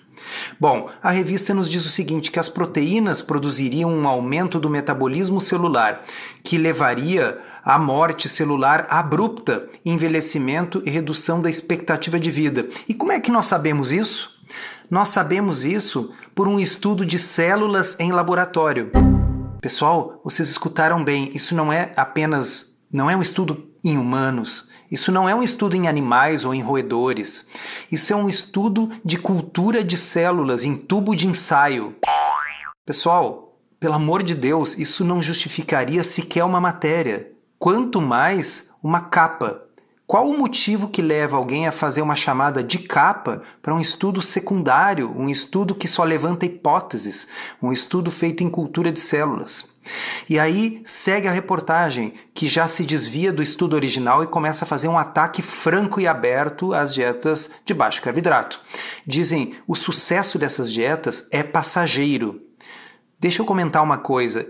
Bom, 0.58 0.90
a 1.00 1.10
revista 1.10 1.54
nos 1.54 1.68
diz 1.68 1.86
o 1.86 1.88
seguinte: 1.88 2.32
que 2.32 2.40
as 2.40 2.48
proteínas 2.48 3.22
produziriam 3.22 3.90
um 3.90 4.08
aumento 4.08 4.58
do 4.58 4.68
metabolismo 4.68 5.40
celular, 5.40 6.02
que 6.42 6.58
levaria 6.58 7.38
à 7.66 7.80
morte 7.80 8.28
celular 8.28 8.86
abrupta, 8.88 9.68
envelhecimento 9.84 10.80
e 10.86 10.90
redução 10.90 11.42
da 11.42 11.50
expectativa 11.50 12.20
de 12.20 12.30
vida. 12.30 12.68
E 12.88 12.94
como 12.94 13.10
é 13.10 13.18
que 13.18 13.32
nós 13.32 13.46
sabemos 13.46 13.90
isso? 13.90 14.36
Nós 14.88 15.08
sabemos 15.08 15.64
isso 15.64 16.12
por 16.32 16.46
um 16.46 16.60
estudo 16.60 17.04
de 17.04 17.18
células 17.18 17.98
em 17.98 18.12
laboratório. 18.12 18.92
Pessoal, 19.60 20.20
vocês 20.22 20.48
escutaram 20.48 21.02
bem, 21.02 21.28
isso 21.34 21.56
não 21.56 21.72
é 21.72 21.92
apenas 21.96 22.76
não 22.92 23.10
é 23.10 23.16
um 23.16 23.22
estudo 23.22 23.68
em 23.82 23.98
humanos, 23.98 24.68
isso 24.88 25.10
não 25.10 25.28
é 25.28 25.34
um 25.34 25.42
estudo 25.42 25.74
em 25.74 25.88
animais 25.88 26.44
ou 26.44 26.54
em 26.54 26.62
roedores. 26.62 27.48
Isso 27.90 28.12
é 28.12 28.16
um 28.16 28.28
estudo 28.28 28.88
de 29.04 29.18
cultura 29.18 29.82
de 29.82 29.96
células 29.96 30.62
em 30.62 30.76
tubo 30.76 31.16
de 31.16 31.26
ensaio. 31.26 31.96
Pessoal, 32.84 33.58
pelo 33.80 33.94
amor 33.94 34.22
de 34.22 34.36
Deus, 34.36 34.78
isso 34.78 35.04
não 35.04 35.20
justificaria 35.20 36.04
sequer 36.04 36.44
uma 36.44 36.60
matéria, 36.60 37.32
quanto 37.58 38.00
mais 38.00 38.70
uma 38.82 39.00
capa. 39.00 39.62
Qual 40.06 40.28
o 40.28 40.38
motivo 40.38 40.88
que 40.88 41.02
leva 41.02 41.36
alguém 41.36 41.66
a 41.66 41.72
fazer 41.72 42.00
uma 42.00 42.14
chamada 42.14 42.62
de 42.62 42.78
capa 42.78 43.42
para 43.60 43.74
um 43.74 43.80
estudo 43.80 44.22
secundário, 44.22 45.12
um 45.16 45.28
estudo 45.28 45.74
que 45.74 45.88
só 45.88 46.04
levanta 46.04 46.46
hipóteses, 46.46 47.26
um 47.60 47.72
estudo 47.72 48.08
feito 48.08 48.44
em 48.44 48.48
cultura 48.48 48.92
de 48.92 49.00
células? 49.00 49.64
E 50.28 50.38
aí 50.38 50.80
segue 50.84 51.26
a 51.26 51.32
reportagem, 51.32 52.12
que 52.32 52.46
já 52.46 52.68
se 52.68 52.84
desvia 52.84 53.32
do 53.32 53.42
estudo 53.42 53.74
original 53.74 54.22
e 54.22 54.28
começa 54.28 54.64
a 54.64 54.68
fazer 54.68 54.86
um 54.86 54.98
ataque 54.98 55.42
franco 55.42 56.00
e 56.00 56.06
aberto 56.06 56.72
às 56.72 56.94
dietas 56.94 57.50
de 57.64 57.74
baixo 57.74 58.00
carboidrato. 58.00 58.60
Dizem 59.04 59.54
o 59.66 59.74
sucesso 59.74 60.38
dessas 60.38 60.70
dietas 60.70 61.26
é 61.32 61.42
passageiro. 61.42 62.40
Deixa 63.18 63.42
eu 63.42 63.46
comentar 63.46 63.82
uma 63.82 63.98
coisa. 63.98 64.46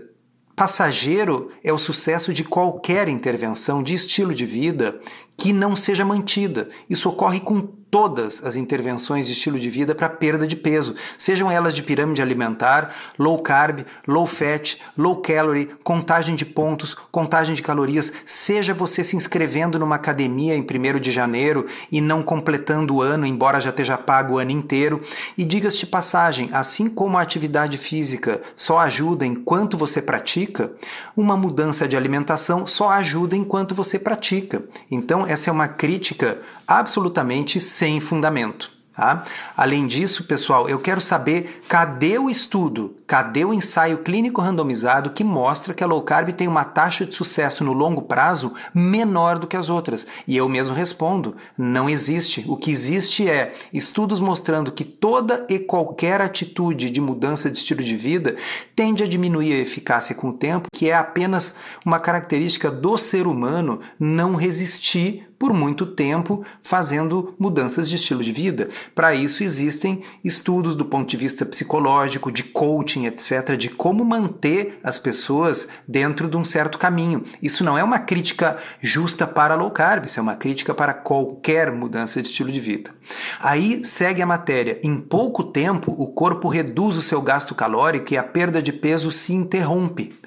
Passageiro 0.57 1.51
é 1.63 1.71
o 1.71 1.77
sucesso 1.77 2.33
de 2.33 2.43
qualquer 2.43 3.07
intervenção 3.07 3.83
de 3.83 3.93
estilo 3.93 4.33
de 4.33 4.43
vida 4.43 4.99
que 5.37 5.53
não 5.53 5.75
seja 5.75 6.03
mantida. 6.03 6.67
Isso 6.89 7.07
ocorre 7.07 7.39
com 7.39 7.61
todas 7.89 8.43
as 8.43 8.55
intervenções 8.55 9.27
de 9.27 9.33
estilo 9.33 9.59
de 9.59 9.69
vida 9.69 9.95
para 9.95 10.09
perda 10.09 10.45
de 10.45 10.55
peso, 10.55 10.95
sejam 11.17 11.49
elas 11.49 11.73
de 11.73 11.81
pirâmide 11.81 12.21
alimentar, 12.21 12.93
low 13.17 13.39
carb, 13.39 13.85
low 14.05 14.25
fat, 14.25 14.77
low 14.97 15.17
calorie, 15.21 15.69
contagem 15.83 16.35
de 16.35 16.45
pontos, 16.45 16.93
contagem 17.11 17.55
de 17.55 17.61
calorias, 17.61 18.11
seja 18.25 18.73
você 18.73 19.03
se 19.03 19.15
inscrevendo 19.15 19.79
numa 19.79 19.95
academia 19.95 20.55
em 20.55 20.61
1 20.61 20.99
de 20.99 21.11
janeiro 21.11 21.65
e 21.91 22.01
não 22.01 22.21
completando 22.21 22.95
o 22.95 23.01
ano, 23.01 23.25
embora 23.25 23.61
já 23.61 23.69
esteja 23.69 23.97
pago 23.97 24.35
o 24.35 24.37
ano 24.37 24.51
inteiro. 24.51 25.01
E 25.37 25.45
diga-se 25.45 25.79
de 25.79 25.85
passagem, 25.87 26.49
assim 26.51 26.89
como 26.89 27.17
a 27.17 27.21
atividade 27.21 27.77
física 27.77 28.41
só 28.55 28.79
ajuda 28.79 29.25
enquanto 29.25 29.77
você 29.77 30.01
pratica, 30.01 30.71
uma 31.15 31.37
mudança 31.37 31.87
de 31.87 31.95
alimentação 31.95 32.67
só 32.67 32.89
ajuda 32.89 33.35
enquanto 33.35 33.73
você 33.73 33.97
pratica. 33.97 34.63
Então, 34.91 35.26
essa 35.27 35.49
é 35.49 35.53
uma 35.53 35.67
crítica 35.67 36.39
absolutamente 36.67 37.59
sem 37.59 37.99
fundamento. 37.99 38.76
Tá? 38.97 39.23
Além 39.55 39.85
disso, 39.85 40.23
pessoal, 40.23 40.67
eu 40.67 40.79
quero 40.79 40.99
saber 40.99 41.61
cadê 41.69 42.17
o 42.17 42.31
estudo, 42.31 42.95
cadê 43.05 43.45
o 43.45 43.53
ensaio 43.53 43.99
clínico 43.99 44.41
randomizado 44.41 45.11
que 45.11 45.23
mostra 45.23 45.71
que 45.71 45.83
a 45.83 45.87
low 45.87 46.01
carb 46.01 46.31
tem 46.31 46.47
uma 46.47 46.63
taxa 46.63 47.05
de 47.05 47.13
sucesso 47.13 47.63
no 47.63 47.73
longo 47.73 48.01
prazo 48.01 48.55
menor 48.73 49.37
do 49.37 49.45
que 49.45 49.55
as 49.55 49.69
outras? 49.69 50.07
E 50.27 50.35
eu 50.35 50.49
mesmo 50.49 50.73
respondo: 50.73 51.35
não 51.55 51.87
existe. 51.87 52.43
O 52.47 52.57
que 52.57 52.71
existe 52.71 53.29
é 53.29 53.53
estudos 53.71 54.19
mostrando 54.19 54.71
que 54.71 54.83
toda 54.83 55.45
e 55.47 55.59
qualquer 55.59 56.19
atitude 56.19 56.89
de 56.89 56.99
mudança 56.99 57.51
de 57.51 57.59
estilo 57.59 57.83
de 57.83 57.95
vida 57.95 58.35
tende 58.75 59.03
a 59.03 59.07
diminuir 59.07 59.53
a 59.53 59.59
eficácia 59.59 60.15
com 60.15 60.29
o 60.29 60.33
tempo, 60.33 60.69
que 60.73 60.89
é 60.89 60.95
apenas 60.95 61.53
uma 61.85 61.99
característica 61.99 62.71
do 62.71 62.97
ser 62.97 63.27
humano 63.27 63.79
não 63.99 64.33
resistir 64.33 65.26
por 65.39 65.53
muito 65.53 65.85
tempo 65.85 66.43
fazendo 66.61 67.35
mudanças 67.37 67.87
de 67.87 67.95
estilo 67.95 68.23
de 68.23 68.31
vida. 68.31 68.67
Para 68.95 69.13
isso 69.13 69.43
existem 69.43 70.03
estudos 70.23 70.75
do 70.75 70.85
ponto 70.85 71.09
de 71.09 71.17
vista 71.17 71.45
psicológico, 71.45 72.31
de 72.31 72.43
coaching, 72.43 73.05
etc, 73.05 73.55
de 73.55 73.69
como 73.69 74.03
manter 74.03 74.79
as 74.83 74.97
pessoas 74.97 75.67
dentro 75.87 76.27
de 76.27 76.37
um 76.37 76.43
certo 76.43 76.77
caminho. 76.77 77.23
Isso 77.41 77.63
não 77.63 77.77
é 77.77 77.83
uma 77.83 77.99
crítica 77.99 78.57
justa 78.79 79.27
para 79.27 79.55
low 79.55 79.71
carb, 79.71 80.05
isso 80.05 80.19
é 80.19 80.23
uma 80.23 80.35
crítica 80.35 80.73
para 80.73 80.93
qualquer 80.93 81.71
mudança 81.71 82.21
de 82.21 82.27
estilo 82.27 82.51
de 82.51 82.59
vida. 82.59 82.91
Aí 83.39 83.83
segue 83.85 84.21
a 84.21 84.25
matéria. 84.25 84.79
Em 84.83 84.97
pouco 84.99 85.43
tempo, 85.43 85.93
o 85.97 86.07
corpo 86.07 86.47
reduz 86.49 86.97
o 86.97 87.01
seu 87.01 87.21
gasto 87.21 87.53
calórico 87.53 88.13
e 88.13 88.17
a 88.17 88.23
perda 88.23 88.61
de 88.61 88.73
peso 88.73 89.11
se 89.11 89.33
interrompe. 89.33 90.17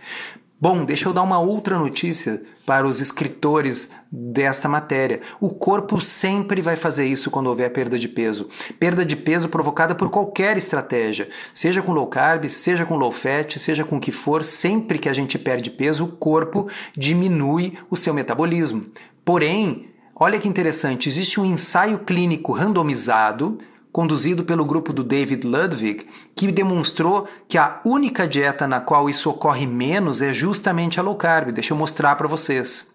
Bom, 0.60 0.84
deixa 0.84 1.08
eu 1.08 1.12
dar 1.14 1.22
uma 1.22 1.40
outra 1.40 1.78
notícia 1.78 2.42
para 2.70 2.86
os 2.86 3.00
escritores 3.00 3.90
desta 4.12 4.68
matéria. 4.68 5.20
O 5.40 5.50
corpo 5.50 6.00
sempre 6.00 6.62
vai 6.62 6.76
fazer 6.76 7.04
isso 7.04 7.28
quando 7.28 7.48
houver 7.48 7.68
perda 7.72 7.98
de 7.98 8.06
peso. 8.06 8.46
Perda 8.78 9.04
de 9.04 9.16
peso 9.16 9.48
provocada 9.48 9.92
por 9.92 10.08
qualquer 10.08 10.56
estratégia, 10.56 11.28
seja 11.52 11.82
com 11.82 11.90
low 11.90 12.06
carb, 12.06 12.48
seja 12.48 12.86
com 12.86 12.96
low 12.96 13.10
fat, 13.10 13.58
seja 13.58 13.82
com 13.82 13.96
o 13.96 14.00
que 14.00 14.12
for, 14.12 14.44
sempre 14.44 15.00
que 15.00 15.08
a 15.08 15.12
gente 15.12 15.36
perde 15.36 15.68
peso, 15.68 16.04
o 16.04 16.12
corpo 16.12 16.68
diminui 16.96 17.76
o 17.90 17.96
seu 17.96 18.14
metabolismo. 18.14 18.84
Porém, 19.24 19.88
olha 20.14 20.38
que 20.38 20.46
interessante, 20.46 21.08
existe 21.08 21.40
um 21.40 21.44
ensaio 21.44 21.98
clínico 21.98 22.52
randomizado 22.52 23.58
conduzido 23.92 24.44
pelo 24.44 24.64
grupo 24.64 24.92
do 24.92 25.02
David 25.02 25.46
Ludwig, 25.46 26.06
que 26.34 26.50
demonstrou 26.50 27.28
que 27.48 27.58
a 27.58 27.80
única 27.84 28.26
dieta 28.26 28.66
na 28.66 28.80
qual 28.80 29.10
isso 29.10 29.30
ocorre 29.30 29.66
menos 29.66 30.22
é 30.22 30.32
justamente 30.32 31.00
a 31.00 31.02
low 31.02 31.16
carb. 31.16 31.50
Deixa 31.50 31.72
eu 31.72 31.78
mostrar 31.78 32.14
para 32.16 32.28
vocês. 32.28 32.92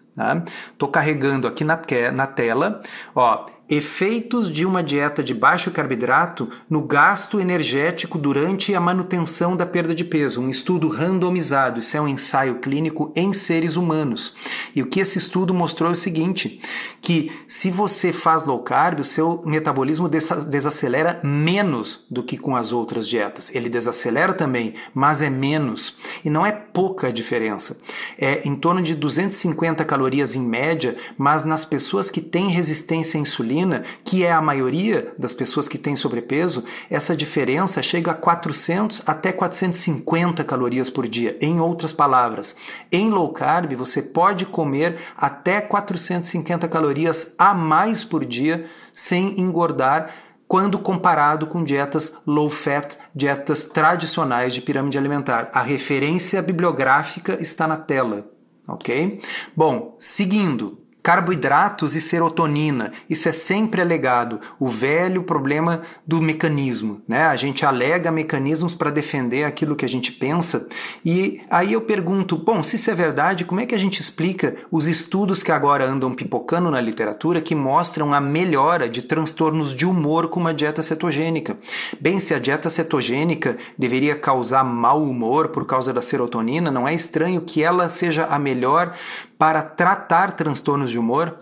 Estou 0.72 0.88
tá? 0.88 1.00
carregando 1.00 1.46
aqui 1.46 1.62
na, 1.62 1.78
na 2.12 2.26
tela. 2.26 2.80
Ó, 3.14 3.46
Efeitos 3.68 4.52
de 4.52 4.64
uma 4.64 4.80
dieta 4.80 5.24
de 5.24 5.34
baixo 5.34 5.72
carboidrato 5.72 6.48
no 6.70 6.82
gasto 6.82 7.40
energético 7.40 8.16
durante 8.16 8.72
a 8.72 8.80
manutenção 8.80 9.56
da 9.56 9.66
perda 9.66 9.92
de 9.92 10.04
peso. 10.04 10.40
Um 10.40 10.48
estudo 10.48 10.86
randomizado. 10.88 11.80
Isso 11.80 11.96
é 11.96 12.00
um 12.00 12.06
ensaio 12.06 12.60
clínico 12.60 13.12
em 13.16 13.32
seres 13.32 13.74
humanos. 13.74 14.32
E 14.72 14.82
o 14.82 14.86
que 14.86 15.00
esse 15.00 15.18
estudo 15.18 15.52
mostrou 15.52 15.90
é 15.90 15.94
o 15.94 15.96
seguinte: 15.96 16.60
que 17.00 17.32
se 17.48 17.68
você 17.68 18.12
faz 18.12 18.44
low 18.44 18.60
carb, 18.62 19.00
o 19.00 19.04
seu 19.04 19.42
metabolismo 19.44 20.08
desacelera 20.08 21.18
menos 21.24 22.04
do 22.08 22.22
que 22.22 22.38
com 22.38 22.54
as 22.54 22.70
outras 22.70 23.08
dietas. 23.08 23.52
Ele 23.52 23.68
desacelera 23.68 24.32
também, 24.32 24.74
mas 24.94 25.20
é 25.20 25.28
menos. 25.28 25.96
E 26.24 26.30
não 26.30 26.46
é 26.46 26.52
pouca 26.52 27.12
diferença. 27.12 27.80
É 28.16 28.46
em 28.46 28.54
torno 28.54 28.80
de 28.80 28.94
250 28.94 29.84
calorias 29.84 30.36
em 30.36 30.46
média, 30.46 30.96
mas 31.18 31.42
nas 31.42 31.64
pessoas 31.64 32.08
que 32.08 32.20
têm 32.20 32.50
resistência 32.50 33.18
à 33.18 33.20
insulina 33.20 33.55
insulina, 33.56 33.82
que 34.04 34.24
é 34.24 34.32
a 34.32 34.42
maioria 34.42 35.14
das 35.18 35.32
pessoas 35.32 35.68
que 35.68 35.78
têm 35.78 35.96
sobrepeso, 35.96 36.64
essa 36.90 37.16
diferença 37.16 37.82
chega 37.82 38.10
a 38.10 38.14
400 38.14 39.02
até 39.06 39.32
450 39.32 40.44
calorias 40.44 40.90
por 40.90 41.08
dia. 41.08 41.36
Em 41.40 41.60
outras 41.60 41.92
palavras, 41.92 42.56
em 42.92 43.10
low 43.10 43.32
carb 43.32 43.74
você 43.74 44.02
pode 44.02 44.44
comer 44.44 44.98
até 45.16 45.60
450 45.60 46.68
calorias 46.68 47.34
a 47.38 47.54
mais 47.54 48.04
por 48.04 48.24
dia 48.24 48.66
sem 48.92 49.40
engordar 49.40 50.10
quando 50.48 50.78
comparado 50.78 51.48
com 51.48 51.64
dietas 51.64 52.18
low 52.24 52.48
fat, 52.48 52.96
dietas 53.12 53.64
tradicionais 53.64 54.54
de 54.54 54.60
pirâmide 54.60 54.96
alimentar. 54.96 55.50
A 55.52 55.60
referência 55.60 56.40
bibliográfica 56.40 57.36
está 57.40 57.66
na 57.66 57.76
tela, 57.76 58.30
ok? 58.68 59.20
Bom, 59.56 59.96
seguindo, 59.98 60.78
Carboidratos 61.06 61.94
e 61.94 62.00
serotonina, 62.00 62.90
isso 63.08 63.28
é 63.28 63.32
sempre 63.32 63.80
alegado, 63.80 64.40
o 64.58 64.68
velho 64.68 65.22
problema 65.22 65.80
do 66.04 66.20
mecanismo. 66.20 67.00
Né? 67.06 67.26
A 67.26 67.36
gente 67.36 67.64
alega 67.64 68.10
mecanismos 68.10 68.74
para 68.74 68.90
defender 68.90 69.44
aquilo 69.44 69.76
que 69.76 69.84
a 69.84 69.88
gente 69.88 70.10
pensa. 70.10 70.66
E 71.04 71.40
aí 71.48 71.74
eu 71.74 71.80
pergunto: 71.80 72.36
bom, 72.36 72.60
se 72.60 72.74
isso 72.74 72.90
é 72.90 72.94
verdade, 72.96 73.44
como 73.44 73.60
é 73.60 73.66
que 73.66 73.74
a 73.76 73.78
gente 73.78 74.00
explica 74.00 74.56
os 74.68 74.88
estudos 74.88 75.44
que 75.44 75.52
agora 75.52 75.86
andam 75.86 76.12
pipocando 76.12 76.72
na 76.72 76.80
literatura 76.80 77.40
que 77.40 77.54
mostram 77.54 78.12
a 78.12 78.20
melhora 78.20 78.88
de 78.88 79.06
transtornos 79.06 79.72
de 79.72 79.86
humor 79.86 80.26
com 80.26 80.40
uma 80.40 80.52
dieta 80.52 80.82
cetogênica? 80.82 81.56
Bem, 82.00 82.18
se 82.18 82.34
a 82.34 82.40
dieta 82.40 82.68
cetogênica 82.68 83.56
deveria 83.78 84.16
causar 84.16 84.64
mau 84.64 85.04
humor 85.04 85.50
por 85.50 85.66
causa 85.66 85.92
da 85.92 86.02
serotonina, 86.02 86.68
não 86.68 86.88
é 86.88 86.92
estranho 86.92 87.42
que 87.42 87.62
ela 87.62 87.88
seja 87.88 88.26
a 88.26 88.40
melhor 88.40 88.92
para 89.38 89.62
tratar 89.62 90.32
transtornos 90.32 90.90
de 90.90 90.98
humor? 90.98 91.36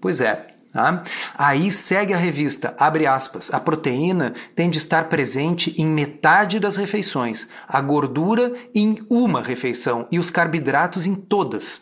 Pois 0.00 0.20
é. 0.20 0.48
Tá? 0.72 1.04
Aí 1.38 1.70
segue 1.70 2.12
a 2.12 2.16
revista, 2.16 2.74
abre 2.76 3.06
aspas, 3.06 3.48
a 3.54 3.60
proteína 3.60 4.34
tem 4.56 4.68
de 4.68 4.78
estar 4.78 5.08
presente 5.08 5.72
em 5.80 5.86
metade 5.86 6.58
das 6.58 6.74
refeições, 6.74 7.46
a 7.68 7.80
gordura 7.80 8.52
em 8.74 8.98
uma 9.08 9.40
refeição 9.40 10.08
e 10.10 10.18
os 10.18 10.30
carboidratos 10.30 11.06
em 11.06 11.14
todas. 11.14 11.80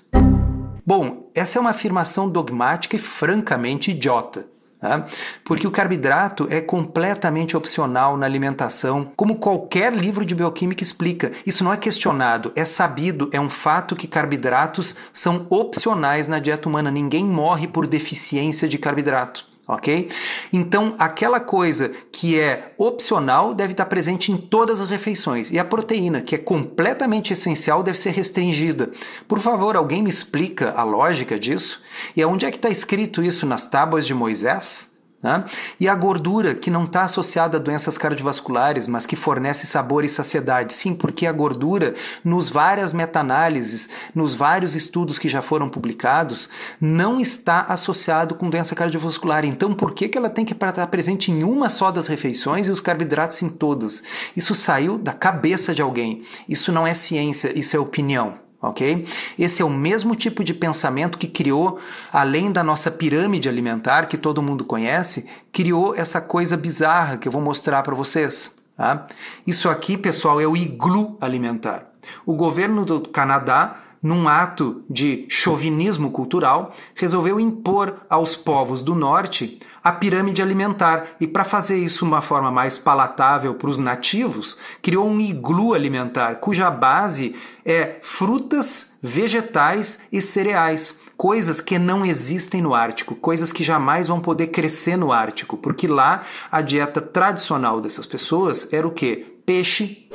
Bom, 0.85 1.31
essa 1.35 1.59
é 1.59 1.61
uma 1.61 1.71
afirmação 1.71 2.29
dogmática 2.29 2.95
e 2.95 2.99
francamente 2.99 3.93
idiota. 3.93 4.52
Tá? 4.83 5.07
Porque 5.45 5.65
o 5.65 5.71
carboidrato 5.71 6.49
é 6.51 6.61
completamente 6.61 7.57
opcional 7.57 8.17
na 8.17 8.27
alimentação, 8.27 9.13
como 9.15 9.37
qualquer 9.37 9.93
livro 9.93 10.25
de 10.25 10.35
bioquímica 10.35 10.83
explica. 10.83 11.31
Isso 11.47 11.63
não 11.63 11.73
é 11.73 11.77
questionado, 11.77 12.51
é 12.57 12.65
sabido, 12.65 13.31
é 13.33 13.41
um 13.41 13.49
fato 13.49 13.95
que 13.95 14.09
carboidratos 14.09 14.97
são 15.13 15.47
opcionais 15.49 16.27
na 16.27 16.41
dieta 16.41 16.69
humana. 16.69 16.91
Ninguém 16.91 17.25
morre 17.25 17.69
por 17.69 17.87
deficiência 17.87 18.69
de 18.69 18.77
carboidrato 18.77 19.52
ok? 19.75 20.09
Então, 20.53 20.95
aquela 20.99 21.41
coisa 21.41 21.91
que 22.11 22.39
é 22.39 22.73
opcional 22.79 23.55
deve 23.55 23.73
estar 23.73 23.87
presente 23.87 24.31
em 24.31 24.37
todas 24.37 24.81
as 24.81 24.89
refeições 24.89 25.51
e 25.51 25.59
a 25.59 25.65
proteína, 25.65 26.21
que 26.21 26.35
é 26.35 26.39
completamente 26.39 27.33
essencial, 27.33 27.83
deve 27.83 27.99
ser 27.99 28.11
restringida. 28.11 28.91
Por 29.27 29.41
favor, 29.41 29.77
alguém 29.77 30.03
me 30.03 30.11
explica 30.11 30.73
a 30.77 30.83
lógica 30.83 31.39
disso? 31.39 31.81
E 32.17 32.25
onde 32.25 32.47
é 32.47 32.51
que 32.51 32.57
está 32.57 32.69
escrito 32.69 33.23
isso 33.23 33.47
nas 33.47 33.67
tábuas 33.67 34.07
de 34.07 34.15
Moisés? 34.15 34.92
Né? 35.23 35.45
E 35.79 35.89
a 35.89 35.95
gordura, 35.95 36.55
que 36.55 36.71
não 36.71 36.85
está 36.85 37.03
associada 37.03 37.57
a 37.57 37.61
doenças 37.61 37.97
cardiovasculares, 37.97 38.89
mas 38.89 39.07
que 39.07 39.15
fornece 39.15 39.67
sabor 39.67 40.05
e 40.05 40.09
saciedade. 40.09 40.75
Sim, 40.75 40.95
porque 40.95 41.27
a 41.27 41.33
gordura, 41.33 41.95
nos 42.25 42.51
várias 42.51 42.93
meta-análises, 42.93 43.89
nos 44.15 44.35
vários 44.35 44.75
estudos 44.75 45.19
que 45.19 45.29
já 45.29 45.41
foram 45.41 45.69
publicados, 45.69 46.49
não 46.81 47.21
está 47.21 47.67
associado 47.69 48.35
com 48.35 48.51
doença 48.51 48.75
cardiovascular. 48.75 49.45
Então, 49.45 49.73
por 49.73 49.95
que, 49.95 50.09
que 50.09 50.19
ela 50.19 50.31
tem 50.31 50.45
que 50.45 50.53
estar 50.53 50.87
presente 50.89 51.31
em 51.31 51.45
uma 51.45 51.71
só 51.71 51.93
das 51.93 52.09
refeições 52.09 52.67
e 52.67 52.71
os 52.71 52.81
carboidratos 52.81 53.41
em 53.43 53.49
todas? 53.49 54.03
Isso 54.37 54.55
saiu 54.55 54.99
da 54.99 55.13
cabeça 55.13 55.73
de 55.73 55.83
alguém. 55.83 56.23
Isso 56.49 56.73
não 56.73 56.87
é 56.87 56.95
ciência, 56.95 57.57
isso 57.57 57.77
é 57.77 57.79
opinião 57.79 58.43
ok? 58.63 59.05
Esse 59.39 59.61
é 59.61 59.65
o 59.65 59.71
mesmo 59.71 60.15
tipo 60.15 60.45
de 60.45 60.55
pensamento 60.55 61.19
que 61.19 61.27
criou, 61.27 61.81
além 62.13 62.53
da 62.53 62.63
nossa 62.63 62.91
pirâmide 62.91 63.49
alimentar, 63.49 64.07
que 64.07 64.17
todo 64.17 64.41
mundo 64.41 64.65
conhece, 64.65 65.29
criou 65.53 65.95
essa 65.95 66.21
coisa 66.21 66.57
bizarra 66.57 67.17
que 67.17 67.27
eu 67.27 67.33
vou 67.33 67.43
mostrar 67.43 67.83
para 67.83 67.95
vocês. 67.95 68.57
Tá? 68.77 69.09
Isso 69.47 69.69
aqui, 69.69 69.99
pessoal, 69.99 70.41
é 70.41 70.47
o 70.47 70.57
iglu 70.57 71.19
alimentar. 71.21 71.91
O 72.25 72.35
governo 72.35 72.85
do 72.85 73.01
Canadá 73.01 73.83
num 74.03 74.27
ato 74.29 74.83
de 74.91 75.25
chauvinismo 75.29 76.11
cultural, 76.11 76.75
resolveu 76.95 77.39
impor 77.39 78.05
aos 78.11 78.35
povos 78.35 78.83
do 78.83 78.97
norte 78.97 79.61
a 79.83 79.91
pirâmide 79.91 80.41
alimentar 80.41 81.09
e, 81.21 81.27
para 81.27 81.45
fazer 81.45 81.77
isso 81.77 82.01
de 82.01 82.05
uma 82.05 82.21
forma 82.21 82.51
mais 82.51 82.79
palatável 82.79 83.55
para 83.55 83.69
os 83.69 83.79
nativos, 83.79 84.57
criou 84.81 85.09
um 85.09 85.21
iglu 85.21 85.75
alimentar, 85.75 86.37
cuja 86.37 86.71
base 86.71 87.35
é 87.65 87.97
frutas, 88.03 88.99
vegetais 89.03 90.03
e 90.13 90.21
cereais. 90.21 91.01
Coisas 91.17 91.61
que 91.61 91.79
não 91.79 92.05
existem 92.05 92.61
no 92.61 92.75
Ártico, 92.75 93.15
coisas 93.15 93.53
que 93.53 93.63
jamais 93.63 94.09
vão 94.09 94.21
poder 94.21 94.49
crescer 94.49 94.97
no 94.97 95.13
Ártico, 95.13 95.57
porque 95.57 95.87
lá 95.87 96.23
a 96.51 96.61
dieta 96.61 97.01
tradicional 97.01 97.81
dessas 97.81 98.07
pessoas 98.07 98.73
era 98.73 98.87
o 98.87 98.91
que? 98.91 99.17
Peixe, 99.47 100.09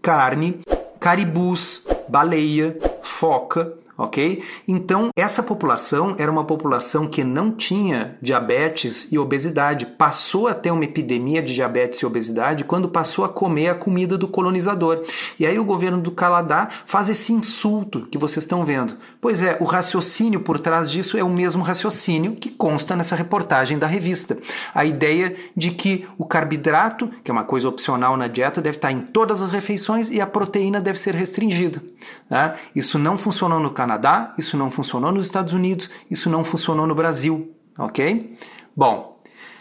carne, 0.00 0.60
caribus, 1.00 1.84
baleia, 2.08 2.78
foca, 3.02 3.72
ok? 3.96 4.42
Então, 4.66 5.10
essa 5.16 5.42
população 5.42 6.14
era 6.18 6.30
uma 6.30 6.44
população 6.44 7.06
que 7.06 7.22
não 7.22 7.50
tinha 7.50 8.16
diabetes 8.20 9.12
e 9.12 9.18
obesidade, 9.18 9.86
passou 9.86 10.48
a 10.48 10.54
ter 10.54 10.70
uma 10.70 10.84
epidemia 10.84 11.42
de 11.42 11.54
diabetes 11.54 12.00
e 12.00 12.06
obesidade 12.06 12.64
quando 12.64 12.88
passou 12.88 13.24
a 13.24 13.28
comer 13.28 13.68
a 13.68 13.74
comida 13.74 14.16
do 14.16 14.28
colonizador. 14.28 15.02
E 15.38 15.46
aí 15.46 15.58
o 15.58 15.64
governo 15.64 16.00
do 16.00 16.10
Canadá 16.10 16.68
faz 16.86 17.08
esse 17.08 17.32
insulto 17.32 18.06
que 18.10 18.18
vocês 18.18 18.44
estão 18.44 18.64
vendo. 18.64 18.96
Pois 19.20 19.42
é, 19.42 19.56
o 19.60 19.64
raciocínio 19.64 20.40
por 20.40 20.58
trás 20.58 20.90
disso 20.90 21.16
é 21.16 21.22
o 21.22 21.30
mesmo 21.30 21.62
raciocínio 21.62 22.36
que 22.36 22.50
consta 22.50 22.96
nessa 22.96 23.14
reportagem 23.14 23.78
da 23.78 23.86
revista. 23.86 24.36
A 24.74 24.84
ideia 24.84 25.34
de 25.56 25.70
que 25.70 26.06
o 26.18 26.24
carboidrato, 26.24 27.08
que 27.22 27.30
é 27.30 27.32
uma 27.32 27.44
coisa 27.44 27.68
opcional 27.68 28.16
na 28.16 28.26
dieta, 28.26 28.60
deve 28.60 28.76
estar 28.76 28.90
em 28.90 29.00
todas 29.00 29.40
as 29.40 29.50
refeições 29.50 30.10
e 30.10 30.20
a 30.20 30.26
proteína 30.26 30.80
deve 30.80 30.98
ser 30.98 31.14
restringida. 31.14 31.82
Tá? 32.28 32.56
Isso 32.74 32.98
não 32.98 33.16
funcionou 33.16 33.60
no 33.60 33.70
Canadá, 33.70 33.91
isso 34.38 34.56
não 34.56 34.70
funcionou 34.70 35.12
nos 35.12 35.26
Estados 35.26 35.52
Unidos, 35.52 35.90
isso 36.10 36.30
não 36.30 36.44
funcionou 36.44 36.86
no 36.86 36.94
Brasil. 36.94 37.54
ok? 37.78 38.36
Bom, 38.76 39.20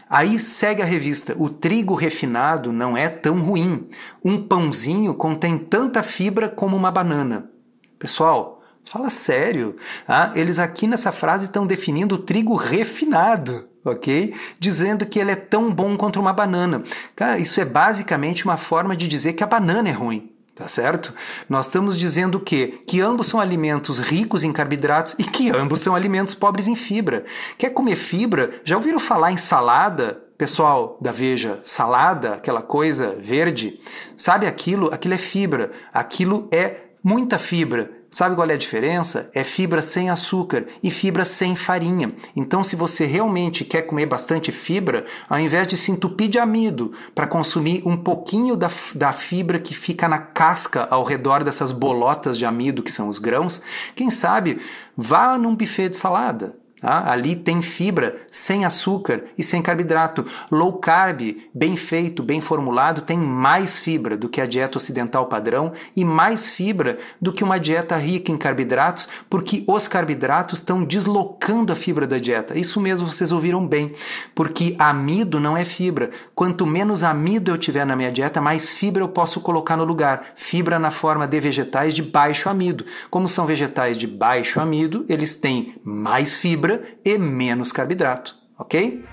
aí 0.10 0.39
segue 0.39 0.82
a 0.82 0.86
revista. 0.86 1.36
O 1.38 1.50
trigo 1.50 1.96
refinado 1.96 2.72
não 2.72 2.96
é 2.96 3.08
tão 3.10 3.39
ruim. 3.39 3.88
Um 4.24 4.41
pãozinho 4.41 5.13
contém 5.13 5.58
tanta 5.58 6.04
fibra 6.04 6.50
como 6.50 6.76
uma 6.78 6.91
banana. 6.91 7.50
Pessoal, 7.98 8.62
fala 8.84 9.10
sério. 9.10 9.76
Ah, 10.08 10.32
eles 10.36 10.60
aqui 10.60 10.88
nessa 10.88 11.12
frase 11.12 11.46
estão 11.46 11.67
definindo 11.67 12.15
o 12.15 12.20
trigo 12.20 12.56
refinado 12.56 13.70
ok? 13.84 14.34
Dizendo 14.60 15.06
que 15.06 15.20
ele 15.20 15.32
é 15.32 15.36
tão 15.36 15.74
bom 15.74 15.98
quanto 15.98 16.20
uma 16.20 16.34
banana. 16.34 16.84
Cara, 17.15 17.39
isso 17.39 17.60
é 17.60 17.65
basicamente 17.65 18.46
uma 18.46 18.58
forma 18.58 18.96
de 18.96 19.08
dizer 19.08 19.34
que 19.34 19.44
a 19.44 19.48
banana 19.48 19.89
é 19.89 19.91
ruim. 19.91 20.31
Tá 20.54 20.68
certo? 20.68 21.14
Nós 21.50 21.68
estamos 21.68 21.98
dizendo 21.98 22.36
o 22.38 22.42
quê? 22.42 22.82
Que 22.86 23.00
ambos 23.00 23.28
são 23.28 23.40
alimentos 23.40 23.98
ricos 23.98 24.44
em 24.44 24.52
carboidratos 24.52 25.16
e 25.18 25.24
que 25.24 25.50
ambos 25.50 25.80
são 25.80 25.96
alimentos 25.96 26.36
pobres 26.36 26.68
em 26.68 26.76
fibra. 26.76 27.26
Quer 27.58 27.70
comer 27.70 27.96
fibra? 27.96 28.62
Já 28.64 28.76
ouviram 28.76 29.00
falar 29.00 29.32
em 29.32 29.38
salada? 29.38 30.22
Pessoal 30.38 30.98
da 31.00 31.12
Veja, 31.12 31.60
salada, 31.64 32.34
aquela 32.34 32.64
coisa 32.64 33.16
verde, 33.20 33.80
sabe 34.18 34.48
aquilo? 34.48 34.92
Aquilo 34.92 35.14
é 35.14 35.18
fibra, 35.18 35.72
aquilo 35.94 36.50
é 36.52 36.78
muita 37.04 37.38
fibra. 37.38 38.01
Sabe 38.13 38.36
qual 38.36 38.50
é 38.50 38.56
a 38.56 38.58
diferença? 38.58 39.32
É 39.34 39.41
fibra 39.41 39.82
sem 39.82 40.10
açúcar 40.10 40.65
e 40.84 40.91
fibra 40.91 41.24
sem 41.24 41.56
farinha. 41.56 42.13
Então, 42.36 42.62
se 42.62 42.76
você 42.76 43.06
realmente 43.06 43.63
quer 43.63 43.84
comer 43.84 44.06
bastante 44.06 44.52
fibra, 44.52 45.06
ao 45.30 45.39
invés 45.39 45.65
de 45.65 45.78
se 45.78 45.91
entupir 45.91 46.28
de 46.28 46.38
amido 46.38 46.91
para 47.15 47.26
consumir 47.26 47.82
um 47.86 47.95
pouquinho 47.95 48.58
da, 48.58 48.69
da 48.93 49.13
fibra 49.13 49.60
que 49.60 49.74
fica 49.74 50.10
na 50.10 50.17
casca 50.17 50.89
ao 50.91 51.06
redor 51.06 51.41
dessas 51.41 51.71
bolotas 51.71 52.38
de 52.38 52.45
amido 52.45 52.84
que 52.84 52.91
são 52.91 53.08
os 53.08 53.17
grãos, 53.17 53.62
quem 53.95 54.10
sabe 54.10 54.60
vá 54.97 55.38
num 55.38 55.56
buffet 55.56 55.88
de 55.88 55.95
salada. 55.95 56.61
Tá? 56.82 57.12
Ali 57.12 57.36
tem 57.36 57.62
fibra 57.62 58.17
sem 58.32 58.65
açúcar 58.65 59.26
e 59.38 59.44
sem 59.44 59.62
carboidrato. 59.62 60.26
Low 60.50 60.74
carb, 60.74 61.38
bem 61.54 61.76
feito, 61.76 62.24
bem 62.24 62.41
formulado, 62.41 63.02
tem 63.02 63.20
mais 63.20 63.80
fibra 63.80 64.17
do 64.17 64.28
que 64.28 64.41
a 64.41 64.48
dieta 64.48 64.80
ocidental 64.80 65.28
padrão 65.28 65.74
e 65.96 66.04
mais 66.04 66.50
fibra 66.50 66.98
do 67.22 67.32
que 67.32 67.44
uma 67.44 67.60
dieta 67.60 67.96
rica 67.98 68.32
em 68.32 68.38
carboidratos, 68.38 69.08
porque 69.30 69.63
os 69.67 69.88
carboidratos 69.88 70.58
estão 70.58 70.84
deslocando 70.84 71.72
a 71.72 71.76
fibra 71.76 72.08
da 72.08 72.17
dieta. 72.17 72.58
Isso 72.58 72.80
mesmo 72.80 73.06
vocês 73.06 73.32
ouviram 73.32 73.67
bem, 73.67 73.94
porque 74.34 74.76
amido 74.80 75.39
não 75.39 75.56
é 75.56 75.63
fibra. 75.63 76.10
Quanto 76.34 76.65
menos 76.65 77.04
amido 77.04 77.52
eu 77.52 77.60
tiver 77.60 77.86
na 77.86 77.96
minha 77.96 78.12
dieta, 78.12 78.41
mais 78.41 78.74
fibra 78.74 79.04
eu 79.04 79.10
posso 79.10 79.39
colocar 79.39 79.78
no 79.78 79.84
lugar. 79.84 80.34
Fibra 80.36 80.80
na 80.80 80.89
forma 80.89 81.28
de 81.28 81.39
vegetais 81.39 81.94
de 81.94 82.02
baixo 82.02 82.50
amido. 82.50 82.84
Como 83.12 83.30
são 83.30 83.46
vegetais 83.46 84.00
de 84.00 84.08
baixo 84.08 84.60
amido, 84.60 85.06
eles 85.08 85.36
têm 85.36 85.76
mais 85.84 86.38
fibra 86.38 86.71
fibra 86.72 86.84
e 87.04 87.18
menos 87.18 87.72
carboidrato, 87.72 88.36
ok? 88.58 89.04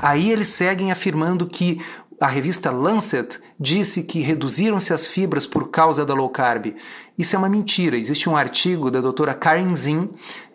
Aí 0.00 0.30
eles 0.30 0.48
seguem 0.48 0.92
afirmando 0.92 1.46
que 1.46 1.82
a 2.20 2.26
revista 2.26 2.70
Lancet 2.70 3.38
disse 3.58 4.04
que 4.04 4.20
reduziram-se 4.20 4.92
as 4.92 5.06
fibras 5.06 5.46
por 5.46 5.70
causa 5.70 6.04
da 6.04 6.14
low 6.14 6.28
carb. 6.30 6.74
Isso 7.16 7.34
é 7.34 7.38
uma 7.38 7.48
mentira. 7.48 7.96
Existe 7.96 8.28
um 8.28 8.36
artigo 8.36 8.90
da 8.90 9.00
doutora 9.00 9.34
Karen 9.34 9.74
Zinn, 9.74 10.08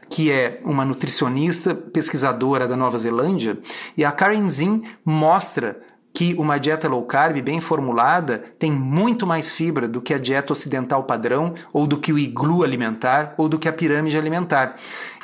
que 0.10 0.32
é 0.32 0.62
uma 0.64 0.86
nutricionista 0.86 1.76
pesquisadora 1.76 2.68
da 2.68 2.76
Nova 2.76 2.98
Zelândia, 2.98 3.58
e 3.98 4.04
a 4.04 4.12
Karen 4.12 4.48
Zinn 4.48 4.82
mostra 5.06 5.80
que 6.14 6.36
uma 6.36 6.60
dieta 6.60 6.88
low 6.88 7.04
carb 7.04 7.42
bem 7.42 7.60
formulada 7.60 8.44
tem 8.60 8.72
muito 8.72 9.26
mais 9.26 9.52
fibra 9.52 9.88
do 9.88 10.00
que 10.00 10.14
a 10.14 10.20
dieta 10.20 10.54
ocidental 10.54 11.04
padrão, 11.04 11.56
ou 11.74 11.88
do 11.88 11.98
que 11.98 12.14
o 12.14 12.20
iglu 12.20 12.64
alimentar, 12.64 13.34
ou 13.36 13.50
do 13.50 13.58
que 13.58 13.68
a 13.68 13.74
pirâmide 13.74 14.16
alimentar. 14.16 14.76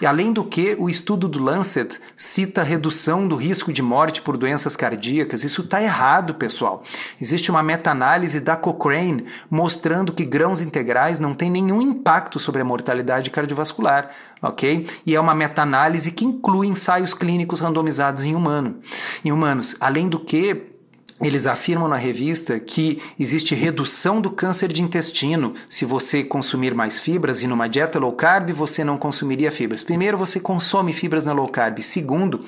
E 0.01 0.05
além 0.05 0.33
do 0.33 0.43
que, 0.43 0.75
o 0.79 0.89
estudo 0.89 1.27
do 1.27 1.43
Lancet 1.43 1.99
cita 2.15 2.63
redução 2.63 3.27
do 3.27 3.35
risco 3.35 3.71
de 3.71 3.81
morte 3.81 4.21
por 4.21 4.37
doenças 4.37 4.75
cardíacas. 4.75 5.43
Isso 5.43 5.61
está 5.61 5.81
errado, 5.81 6.33
pessoal. 6.33 6.81
Existe 7.21 7.51
uma 7.51 7.61
meta-análise 7.61 8.39
da 8.39 8.55
Cochrane 8.55 9.25
mostrando 9.49 10.13
que 10.13 10.25
grãos 10.25 10.61
integrais 10.61 11.19
não 11.19 11.35
têm 11.35 11.51
nenhum 11.51 11.81
impacto 11.81 12.39
sobre 12.39 12.61
a 12.61 12.65
mortalidade 12.65 13.29
cardiovascular, 13.29 14.09
ok? 14.41 14.87
E 15.05 15.15
é 15.15 15.19
uma 15.19 15.35
meta-análise 15.35 16.11
que 16.11 16.25
inclui 16.25 16.67
ensaios 16.67 17.13
clínicos 17.13 17.59
randomizados 17.59 18.23
em 18.23 18.33
humano. 18.33 18.79
Em 19.23 19.31
humanos. 19.31 19.75
Além 19.81 20.07
do 20.07 20.19
que, 20.19 20.78
eles 21.21 21.45
afirmam 21.45 21.87
na 21.87 21.97
revista 21.97 22.59
que 22.59 23.01
existe 23.19 23.53
redução 23.53 24.21
do 24.21 24.31
câncer 24.31 24.71
de 24.71 24.81
intestino 24.81 25.53
se 25.67 25.83
você 25.83 26.23
consumir 26.23 26.73
mais 26.73 26.99
fibras 26.99 27.41
e 27.41 27.47
numa 27.47 27.67
dieta 27.67 27.99
low 27.99 28.13
carb 28.13 28.51
você 28.51 28.83
não 28.83 28.97
consumiria 28.97 29.51
fibras. 29.51 29.83
Primeiro, 29.83 30.17
você 30.17 30.39
consome 30.39 30.93
fibras 30.93 31.25
na 31.25 31.33
low 31.33 31.47
carb. 31.47 31.79
Segundo, 31.79 32.39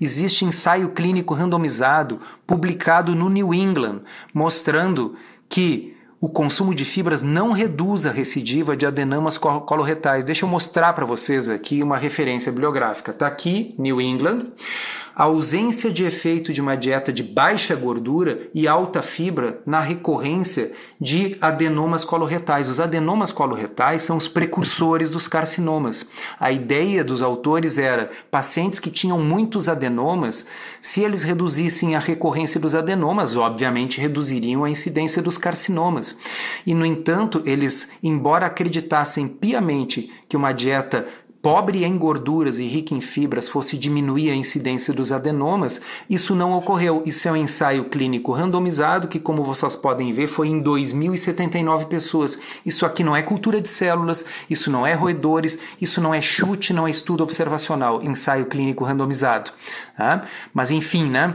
existe 0.00 0.44
ensaio 0.44 0.90
clínico 0.90 1.32
randomizado 1.32 2.20
publicado 2.46 3.14
no 3.14 3.30
New 3.30 3.54
England 3.54 4.02
mostrando 4.34 5.16
que 5.48 5.96
o 6.20 6.28
consumo 6.28 6.74
de 6.74 6.84
fibras 6.84 7.22
não 7.22 7.52
reduz 7.52 8.04
a 8.04 8.10
recidiva 8.10 8.76
de 8.76 8.84
adenomas 8.84 9.38
coloretais. 9.38 10.24
Deixa 10.24 10.44
eu 10.44 10.48
mostrar 10.48 10.92
para 10.92 11.06
vocês 11.06 11.48
aqui 11.48 11.80
uma 11.82 11.96
referência 11.96 12.50
bibliográfica. 12.50 13.12
Está 13.12 13.26
aqui, 13.26 13.74
New 13.78 14.00
England 14.00 14.40
a 15.18 15.24
ausência 15.24 15.90
de 15.90 16.04
efeito 16.04 16.52
de 16.52 16.60
uma 16.60 16.76
dieta 16.76 17.12
de 17.12 17.24
baixa 17.24 17.74
gordura 17.74 18.48
e 18.54 18.68
alta 18.68 19.02
fibra 19.02 19.60
na 19.66 19.80
recorrência 19.80 20.70
de 21.00 21.36
adenomas 21.40 22.04
coloretais. 22.04 22.68
Os 22.68 22.78
adenomas 22.78 23.32
coloretais 23.32 24.02
são 24.02 24.16
os 24.16 24.28
precursores 24.28 25.10
dos 25.10 25.26
carcinomas. 25.26 26.06
A 26.38 26.52
ideia 26.52 27.02
dos 27.02 27.20
autores 27.20 27.78
era 27.78 28.08
pacientes 28.30 28.78
que 28.78 28.92
tinham 28.92 29.18
muitos 29.18 29.68
adenomas, 29.68 30.46
se 30.80 31.00
eles 31.00 31.24
reduzissem 31.24 31.96
a 31.96 31.98
recorrência 31.98 32.60
dos 32.60 32.76
adenomas, 32.76 33.34
obviamente 33.34 34.00
reduziriam 34.00 34.62
a 34.62 34.70
incidência 34.70 35.20
dos 35.20 35.36
carcinomas. 35.36 36.16
E 36.64 36.72
no 36.74 36.86
entanto, 36.86 37.42
eles, 37.44 37.90
embora 38.04 38.46
acreditassem 38.46 39.26
piamente 39.26 40.12
que 40.28 40.36
uma 40.36 40.52
dieta 40.52 41.08
pobre 41.42 41.84
em 41.84 41.96
gorduras 41.96 42.58
e 42.58 42.66
rica 42.66 42.94
em 42.94 43.00
fibras 43.00 43.48
fosse 43.48 43.76
diminuir 43.76 44.30
a 44.30 44.34
incidência 44.34 44.92
dos 44.92 45.12
adenomas, 45.12 45.80
isso 46.08 46.34
não 46.34 46.52
ocorreu. 46.52 47.02
Isso 47.06 47.28
é 47.28 47.32
um 47.32 47.36
ensaio 47.36 47.84
clínico 47.84 48.32
randomizado 48.32 49.08
que, 49.08 49.20
como 49.20 49.44
vocês 49.44 49.76
podem 49.76 50.12
ver, 50.12 50.26
foi 50.26 50.48
em 50.48 50.62
2.079 50.62 51.86
pessoas. 51.86 52.38
Isso 52.64 52.84
aqui 52.84 53.04
não 53.04 53.14
é 53.14 53.22
cultura 53.22 53.60
de 53.60 53.68
células, 53.68 54.24
isso 54.48 54.70
não 54.70 54.86
é 54.86 54.94
roedores, 54.94 55.58
isso 55.80 56.00
não 56.00 56.12
é 56.12 56.20
chute, 56.20 56.72
não 56.72 56.86
é 56.86 56.90
estudo 56.90 57.22
observacional, 57.22 58.02
ensaio 58.02 58.46
clínico 58.46 58.84
randomizado. 58.84 59.50
Tá? 59.96 60.24
Mas 60.52 60.70
enfim, 60.70 61.04
né? 61.08 61.34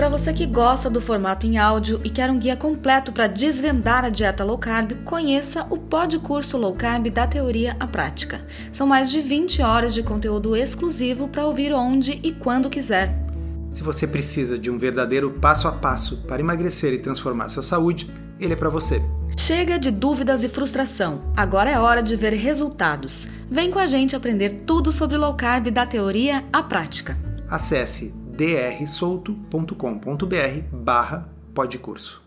Para 0.00 0.08
você 0.08 0.32
que 0.32 0.46
gosta 0.46 0.88
do 0.88 0.98
formato 0.98 1.46
em 1.46 1.58
áudio 1.58 2.00
e 2.02 2.08
quer 2.08 2.30
um 2.30 2.38
guia 2.38 2.56
completo 2.56 3.12
para 3.12 3.26
desvendar 3.26 4.02
a 4.02 4.08
dieta 4.08 4.42
low 4.42 4.56
carb, 4.56 4.92
conheça 5.04 5.66
o 5.68 5.76
Pod 5.76 6.18
Curso 6.20 6.56
Low 6.56 6.74
Carb 6.74 7.10
da 7.10 7.26
Teoria 7.26 7.76
à 7.78 7.86
Prática. 7.86 8.40
São 8.72 8.86
mais 8.86 9.10
de 9.10 9.20
20 9.20 9.60
horas 9.60 9.92
de 9.92 10.02
conteúdo 10.02 10.56
exclusivo 10.56 11.28
para 11.28 11.44
ouvir 11.44 11.74
onde 11.74 12.18
e 12.22 12.32
quando 12.32 12.70
quiser. 12.70 13.14
Se 13.70 13.82
você 13.82 14.06
precisa 14.06 14.58
de 14.58 14.70
um 14.70 14.78
verdadeiro 14.78 15.32
passo 15.32 15.68
a 15.68 15.72
passo 15.72 16.16
para 16.26 16.40
emagrecer 16.40 16.94
e 16.94 16.98
transformar 16.98 17.50
sua 17.50 17.62
saúde, 17.62 18.10
ele 18.40 18.54
é 18.54 18.56
para 18.56 18.70
você. 18.70 19.02
Chega 19.36 19.78
de 19.78 19.90
dúvidas 19.90 20.42
e 20.42 20.48
frustração. 20.48 21.20
Agora 21.36 21.68
é 21.68 21.78
hora 21.78 22.02
de 22.02 22.16
ver 22.16 22.32
resultados. 22.32 23.28
Vem 23.50 23.70
com 23.70 23.78
a 23.78 23.86
gente 23.86 24.16
aprender 24.16 24.62
tudo 24.66 24.92
sobre 24.92 25.18
low 25.18 25.34
carb 25.34 25.68
da 25.70 25.84
teoria 25.84 26.42
à 26.50 26.62
prática. 26.62 27.18
Acesse 27.50 28.18
drsolto.com.br 28.40 29.74
barra 30.72 31.28
podcurso. 31.54 32.22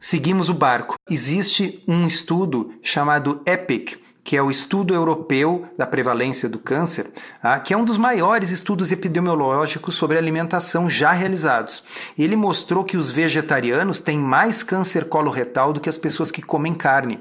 Seguimos 0.00 0.48
o 0.48 0.54
barco. 0.54 0.96
Existe 1.08 1.84
um 1.86 2.04
estudo 2.04 2.72
chamado 2.82 3.40
EPIC, 3.46 3.96
que 4.24 4.36
é 4.36 4.42
o 4.42 4.50
Estudo 4.50 4.92
Europeu 4.92 5.68
da 5.78 5.86
Prevalência 5.86 6.48
do 6.48 6.58
Câncer, 6.58 7.12
ah, 7.40 7.60
que 7.60 7.72
é 7.72 7.76
um 7.76 7.84
dos 7.84 7.96
maiores 7.96 8.50
estudos 8.50 8.90
epidemiológicos 8.90 9.94
sobre 9.94 10.18
alimentação 10.18 10.90
já 10.90 11.12
realizados. 11.12 11.84
Ele 12.18 12.34
mostrou 12.34 12.82
que 12.82 12.96
os 12.96 13.12
vegetarianos 13.12 14.02
têm 14.02 14.18
mais 14.18 14.64
câncer 14.64 15.04
coloretal 15.04 15.72
do 15.72 15.80
que 15.80 15.88
as 15.88 15.96
pessoas 15.96 16.32
que 16.32 16.42
comem 16.42 16.74
carne. 16.74 17.20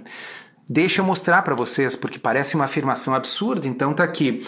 Deixa 0.67 1.01
eu 1.01 1.05
mostrar 1.05 1.43
para 1.43 1.53
vocês, 1.53 1.95
porque 1.95 2.17
parece 2.17 2.55
uma 2.55 2.65
afirmação 2.65 3.13
absurda, 3.13 3.67
então 3.67 3.93
tá 3.93 4.03
aqui. 4.03 4.43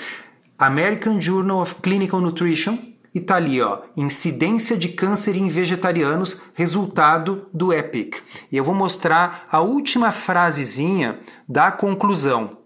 American 0.59 1.21
Journal 1.21 1.61
of 1.61 1.75
Clinical 1.75 2.19
Nutrition, 2.19 2.77
e 3.15 3.19
tá 3.19 3.37
ali, 3.37 3.61
ó, 3.61 3.79
incidência 3.95 4.77
de 4.77 4.89
câncer 4.89 5.35
em 5.37 5.47
vegetarianos, 5.47 6.37
resultado 6.53 7.47
do 7.53 7.73
EPIC. 7.73 8.17
E 8.51 8.57
eu 8.57 8.63
vou 8.63 8.75
mostrar 8.75 9.45
a 9.49 9.61
última 9.61 10.11
frasezinha 10.11 11.19
da 11.47 11.71
conclusão. 11.71 12.57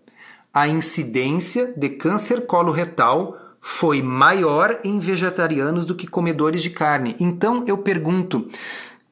A 0.52 0.68
incidência 0.68 1.74
de 1.78 1.90
câncer 1.90 2.46
coloretal 2.48 3.38
foi 3.62 4.02
maior 4.02 4.80
em 4.84 5.00
vegetarianos 5.00 5.86
do 5.86 5.96
que 5.96 6.08
comedores 6.08 6.62
de 6.62 6.72
carne. 6.72 7.16
Então 7.20 7.64
eu 7.66 7.78
pergunto, 7.78 8.50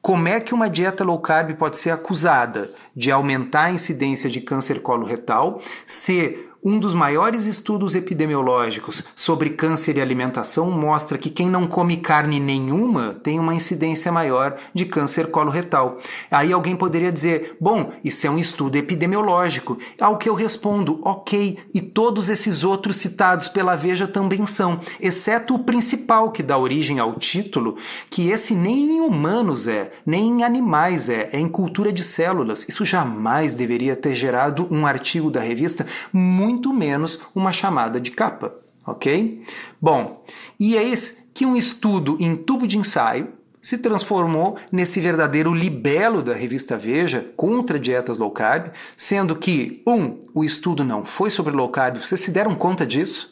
como 0.02 0.26
é 0.26 0.40
que 0.40 0.52
uma 0.52 0.68
dieta 0.68 1.04
low 1.04 1.20
carb 1.20 1.54
pode 1.54 1.78
ser 1.78 1.90
acusada 1.90 2.68
de 2.94 3.10
aumentar 3.10 3.66
a 3.66 3.72
incidência 3.72 4.28
de 4.28 4.40
câncer 4.40 4.82
coloretal 4.82 5.62
se 5.86 6.48
um 6.64 6.78
dos 6.78 6.94
maiores 6.94 7.46
estudos 7.46 7.96
epidemiológicos 7.96 9.02
sobre 9.16 9.50
câncer 9.50 9.96
e 9.96 10.00
alimentação 10.00 10.70
mostra 10.70 11.18
que 11.18 11.28
quem 11.28 11.48
não 11.48 11.66
come 11.66 11.96
carne 11.96 12.38
nenhuma 12.38 13.16
tem 13.20 13.40
uma 13.40 13.54
incidência 13.54 14.12
maior 14.12 14.56
de 14.72 14.84
câncer 14.84 15.26
coloretal. 15.26 15.98
Aí 16.30 16.52
alguém 16.52 16.76
poderia 16.76 17.10
dizer: 17.10 17.56
bom, 17.60 17.90
isso 18.04 18.26
é 18.26 18.30
um 18.30 18.38
estudo 18.38 18.76
epidemiológico. 18.76 19.76
Ao 20.00 20.16
que 20.16 20.28
eu 20.28 20.34
respondo: 20.34 21.00
ok, 21.04 21.58
e 21.74 21.80
todos 21.80 22.28
esses 22.28 22.62
outros 22.62 22.96
citados 22.96 23.48
pela 23.48 23.74
Veja 23.74 24.06
também 24.06 24.46
são, 24.46 24.80
exceto 25.00 25.54
o 25.56 25.64
principal 25.64 26.30
que 26.30 26.42
dá 26.42 26.56
origem 26.56 27.00
ao 27.00 27.14
título, 27.14 27.76
que 28.08 28.28
esse 28.28 28.54
nem 28.54 28.98
em 28.98 29.00
humanos 29.00 29.66
é, 29.66 29.90
nem 30.06 30.28
em 30.28 30.44
animais 30.44 31.08
é, 31.08 31.30
é 31.32 31.40
em 31.40 31.48
cultura 31.48 31.92
de 31.92 32.04
células. 32.04 32.64
Isso 32.68 32.84
jamais 32.84 33.54
deveria 33.54 33.96
ter 33.96 34.14
gerado 34.14 34.68
um 34.70 34.86
artigo 34.86 35.30
da 35.30 35.40
revista 35.40 35.84
muito 36.12 36.51
muito 36.52 36.72
menos 36.72 37.18
uma 37.34 37.52
chamada 37.52 37.98
de 37.98 38.10
capa, 38.10 38.54
ok? 38.86 39.42
Bom, 39.80 40.22
e 40.60 40.76
é 40.76 40.84
eis 40.84 41.24
que 41.34 41.46
um 41.46 41.56
estudo 41.56 42.16
em 42.20 42.36
tubo 42.36 42.66
de 42.66 42.76
ensaio 42.76 43.32
se 43.60 43.78
transformou 43.78 44.58
nesse 44.70 45.00
verdadeiro 45.00 45.54
libelo 45.54 46.20
da 46.20 46.34
revista 46.34 46.76
Veja 46.76 47.32
contra 47.36 47.78
dietas 47.78 48.18
low 48.18 48.30
carb, 48.30 48.72
sendo 48.96 49.36
que, 49.36 49.82
um, 49.86 50.18
o 50.34 50.44
estudo 50.44 50.84
não 50.84 51.04
foi 51.04 51.30
sobre 51.30 51.54
low 51.54 51.68
carb, 51.68 51.96
vocês 51.96 52.20
se 52.20 52.30
deram 52.30 52.54
conta 52.54 52.84
disso? 52.84 53.31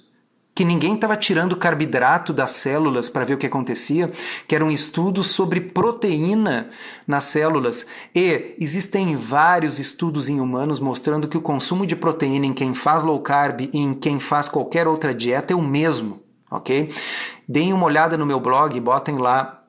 Que 0.54 0.64
ninguém 0.64 0.94
estava 0.94 1.16
tirando 1.16 1.56
carboidrato 1.56 2.32
das 2.32 2.52
células 2.52 3.08
para 3.08 3.24
ver 3.24 3.34
o 3.34 3.38
que 3.38 3.46
acontecia, 3.46 4.10
que 4.46 4.54
era 4.54 4.64
um 4.64 4.70
estudo 4.70 5.22
sobre 5.22 5.60
proteína 5.60 6.68
nas 7.06 7.24
células. 7.24 7.86
E 8.14 8.54
existem 8.58 9.16
vários 9.16 9.78
estudos 9.78 10.28
em 10.28 10.40
humanos 10.40 10.80
mostrando 10.80 11.28
que 11.28 11.38
o 11.38 11.42
consumo 11.42 11.86
de 11.86 11.96
proteína 11.96 12.46
em 12.46 12.52
quem 12.52 12.74
faz 12.74 13.04
low 13.04 13.20
carb 13.20 13.60
e 13.72 13.78
em 13.78 13.94
quem 13.94 14.18
faz 14.18 14.48
qualquer 14.48 14.86
outra 14.86 15.14
dieta 15.14 15.52
é 15.52 15.56
o 15.56 15.62
mesmo, 15.62 16.20
ok? 16.50 16.92
Deem 17.48 17.72
uma 17.72 17.86
olhada 17.86 18.18
no 18.18 18.26
meu 18.26 18.40
blog, 18.40 18.78
botem 18.80 19.18
lá 19.18 19.62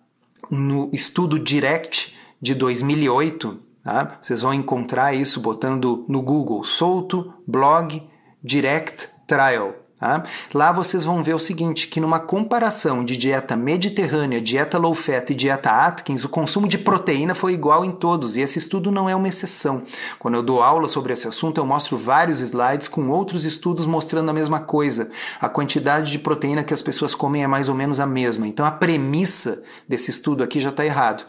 no 0.49 0.89
estudo 0.91 1.39
Direct 1.39 2.17
de 2.41 2.53
2008, 2.55 3.59
tá? 3.83 4.17
Vocês 4.21 4.41
vão 4.41 4.53
encontrar 4.53 5.13
isso 5.13 5.39
botando 5.39 6.03
no 6.07 6.21
Google 6.21 6.63
solto 6.63 7.33
blog 7.47 8.03
Direct 8.43 9.07
Trial. 9.27 9.80
Tá? 10.01 10.23
Lá 10.51 10.71
vocês 10.71 11.05
vão 11.05 11.23
ver 11.23 11.35
o 11.35 11.39
seguinte, 11.39 11.87
que 11.87 12.01
numa 12.01 12.19
comparação 12.19 13.05
de 13.05 13.15
dieta 13.15 13.55
mediterrânea, 13.55 14.41
dieta 14.41 14.79
low 14.79 14.95
fat 14.95 15.29
e 15.29 15.35
dieta 15.35 15.69
Atkins, 15.69 16.23
o 16.23 16.29
consumo 16.29 16.67
de 16.67 16.79
proteína 16.79 17.35
foi 17.35 17.53
igual 17.53 17.85
em 17.85 17.91
todos, 17.91 18.35
e 18.35 18.41
esse 18.41 18.57
estudo 18.57 18.89
não 18.89 19.07
é 19.07 19.15
uma 19.15 19.27
exceção. 19.27 19.83
Quando 20.17 20.33
eu 20.33 20.41
dou 20.41 20.63
aula 20.63 20.87
sobre 20.87 21.13
esse 21.13 21.27
assunto, 21.27 21.59
eu 21.59 21.67
mostro 21.67 21.99
vários 21.99 22.39
slides 22.39 22.87
com 22.87 23.09
outros 23.09 23.45
estudos 23.45 23.85
mostrando 23.85 24.31
a 24.31 24.33
mesma 24.33 24.59
coisa. 24.59 25.11
A 25.39 25.47
quantidade 25.47 26.11
de 26.11 26.17
proteína 26.17 26.63
que 26.63 26.73
as 26.73 26.81
pessoas 26.81 27.13
comem 27.13 27.43
é 27.43 27.47
mais 27.47 27.69
ou 27.69 27.75
menos 27.75 27.99
a 27.99 28.07
mesma. 28.07 28.47
Então 28.47 28.65
a 28.65 28.71
premissa 28.71 29.61
desse 29.87 30.09
estudo 30.09 30.43
aqui 30.43 30.59
já 30.59 30.69
está 30.69 30.83
errado. 30.83 31.25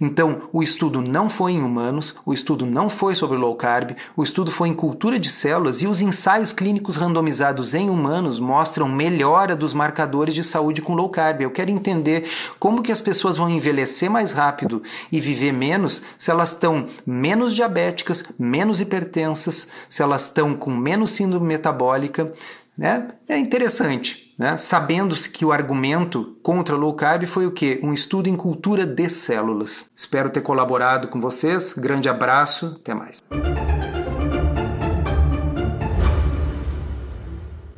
Então, 0.00 0.42
o 0.52 0.62
estudo 0.62 1.00
não 1.00 1.28
foi 1.28 1.52
em 1.52 1.62
humanos, 1.62 2.14
o 2.24 2.34
estudo 2.34 2.66
não 2.66 2.88
foi 2.88 3.14
sobre 3.14 3.36
low 3.36 3.54
carb, 3.54 3.92
o 4.14 4.22
estudo 4.22 4.50
foi 4.50 4.68
em 4.68 4.74
cultura 4.74 5.18
de 5.18 5.30
células 5.30 5.80
e 5.80 5.86
os 5.86 6.00
ensaios 6.00 6.52
clínicos 6.52 6.96
randomizados 6.96 7.74
em 7.74 7.88
humanos 8.06 8.38
mostram 8.38 8.88
melhora 8.88 9.56
dos 9.56 9.72
marcadores 9.72 10.34
de 10.34 10.44
saúde 10.44 10.80
com 10.80 10.94
low 10.94 11.08
carb. 11.08 11.40
Eu 11.40 11.50
quero 11.50 11.70
entender 11.70 12.28
como 12.58 12.82
que 12.82 12.92
as 12.92 13.00
pessoas 13.00 13.36
vão 13.36 13.50
envelhecer 13.50 14.10
mais 14.10 14.32
rápido 14.32 14.82
e 15.10 15.20
viver 15.20 15.52
menos 15.52 16.02
se 16.16 16.30
elas 16.30 16.52
estão 16.52 16.86
menos 17.04 17.54
diabéticas, 17.54 18.24
menos 18.38 18.80
hipertensas, 18.80 19.66
se 19.88 20.02
elas 20.02 20.24
estão 20.24 20.54
com 20.54 20.70
menos 20.70 21.12
síndrome 21.12 21.46
metabólica, 21.46 22.32
né? 22.78 23.08
É 23.28 23.36
interessante 23.36 24.34
né? 24.38 24.58
sabendo-se 24.58 25.30
que 25.30 25.44
o 25.44 25.52
argumento 25.52 26.36
contra 26.42 26.76
low 26.76 26.92
carb 26.92 27.24
foi 27.24 27.46
o 27.46 27.50
quê? 27.50 27.80
Um 27.82 27.92
estudo 27.92 28.28
em 28.28 28.36
cultura 28.36 28.84
de 28.84 29.08
células. 29.08 29.86
Espero 29.96 30.28
ter 30.28 30.42
colaborado 30.42 31.08
com 31.08 31.20
vocês. 31.20 31.72
Grande 31.72 32.08
abraço, 32.08 32.76
até 32.78 32.92
mais. 32.92 33.22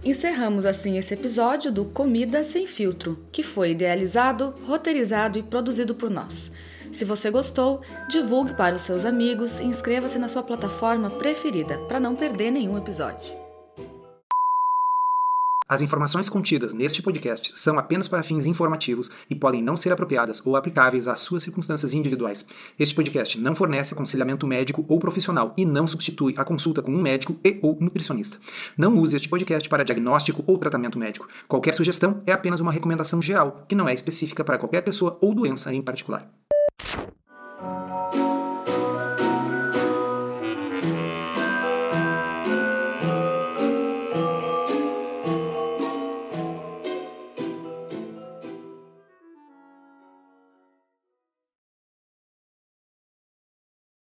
Encerramos 0.09 0.65
assim 0.65 0.97
esse 0.97 1.13
episódio 1.13 1.71
do 1.71 1.85
Comida 1.85 2.43
Sem 2.43 2.67
Filtro, 2.67 3.27
que 3.31 3.43
foi 3.43 3.73
idealizado, 3.73 4.55
roteirizado 4.67 5.39
e 5.39 5.43
produzido 5.43 5.95
por 5.95 6.09
nós. 6.09 6.51
Se 6.91 7.05
você 7.05 7.31
gostou, 7.31 7.83
divulgue 8.09 8.55
para 8.55 8.75
os 8.75 8.81
seus 8.81 9.05
amigos 9.05 9.61
e 9.61 9.65
inscreva-se 9.65 10.19
na 10.19 10.31
sua 10.31 10.43
plataforma 10.43 11.11
preferida 11.11 11.77
para 11.81 12.01
não 12.01 12.17
perder 12.17 12.51
nenhum 12.51 12.79
episódio. 12.79 13.38
As 15.69 15.83
informações 15.83 16.31
contidas 16.31 16.73
neste 16.73 17.03
podcast 17.03 17.53
são 17.55 17.79
apenas 17.79 18.09
para 18.09 18.23
fins 18.23 18.47
informativos 18.47 19.11
e 19.29 19.35
podem 19.35 19.63
não 19.63 19.77
ser 19.77 19.93
apropriadas 19.93 20.41
ou 20.47 20.57
aplicáveis 20.57 21.07
às 21.07 21.21
suas 21.21 21.43
circunstâncias 21.43 21.93
individuais. 21.93 22.47
Este 22.79 22.95
podcast 22.95 23.39
não 23.39 23.55
fornece 23.55 23.93
aconselhamento 23.93 24.47
médico 24.47 24.83
ou 24.89 24.99
profissional 24.99 25.53
e 25.59 25.67
não 25.67 25.87
substitui 25.87 26.33
a 26.39 26.45
consulta 26.45 26.81
com 26.81 26.91
um 26.91 27.03
médico 27.03 27.37
e 27.45 27.59
ou 27.61 27.77
nutricionista. 27.79 28.39
Não 28.79 28.95
use 28.95 29.17
este 29.17 29.29
podcast 29.29 29.69
para 29.69 29.85
diagnóstico 29.85 30.43
ou 30.47 30.57
tratamento 30.57 30.99
médico. 30.99 31.29
Qualquer 31.47 31.75
sugestão 31.75 32.23
é 32.27 32.33
apenas 32.33 32.61
uma 32.61 32.73
recomendação 32.73 33.21
geral, 33.21 33.67
que 33.69 33.75
não 33.75 33.87
é 33.87 33.93
específica 33.93 34.43
para 34.43 34.57
qualquer 34.57 34.81
pessoa 34.81 35.19
ou 35.21 35.35
doença 35.35 35.71
em 35.75 35.83
particular. 35.83 36.38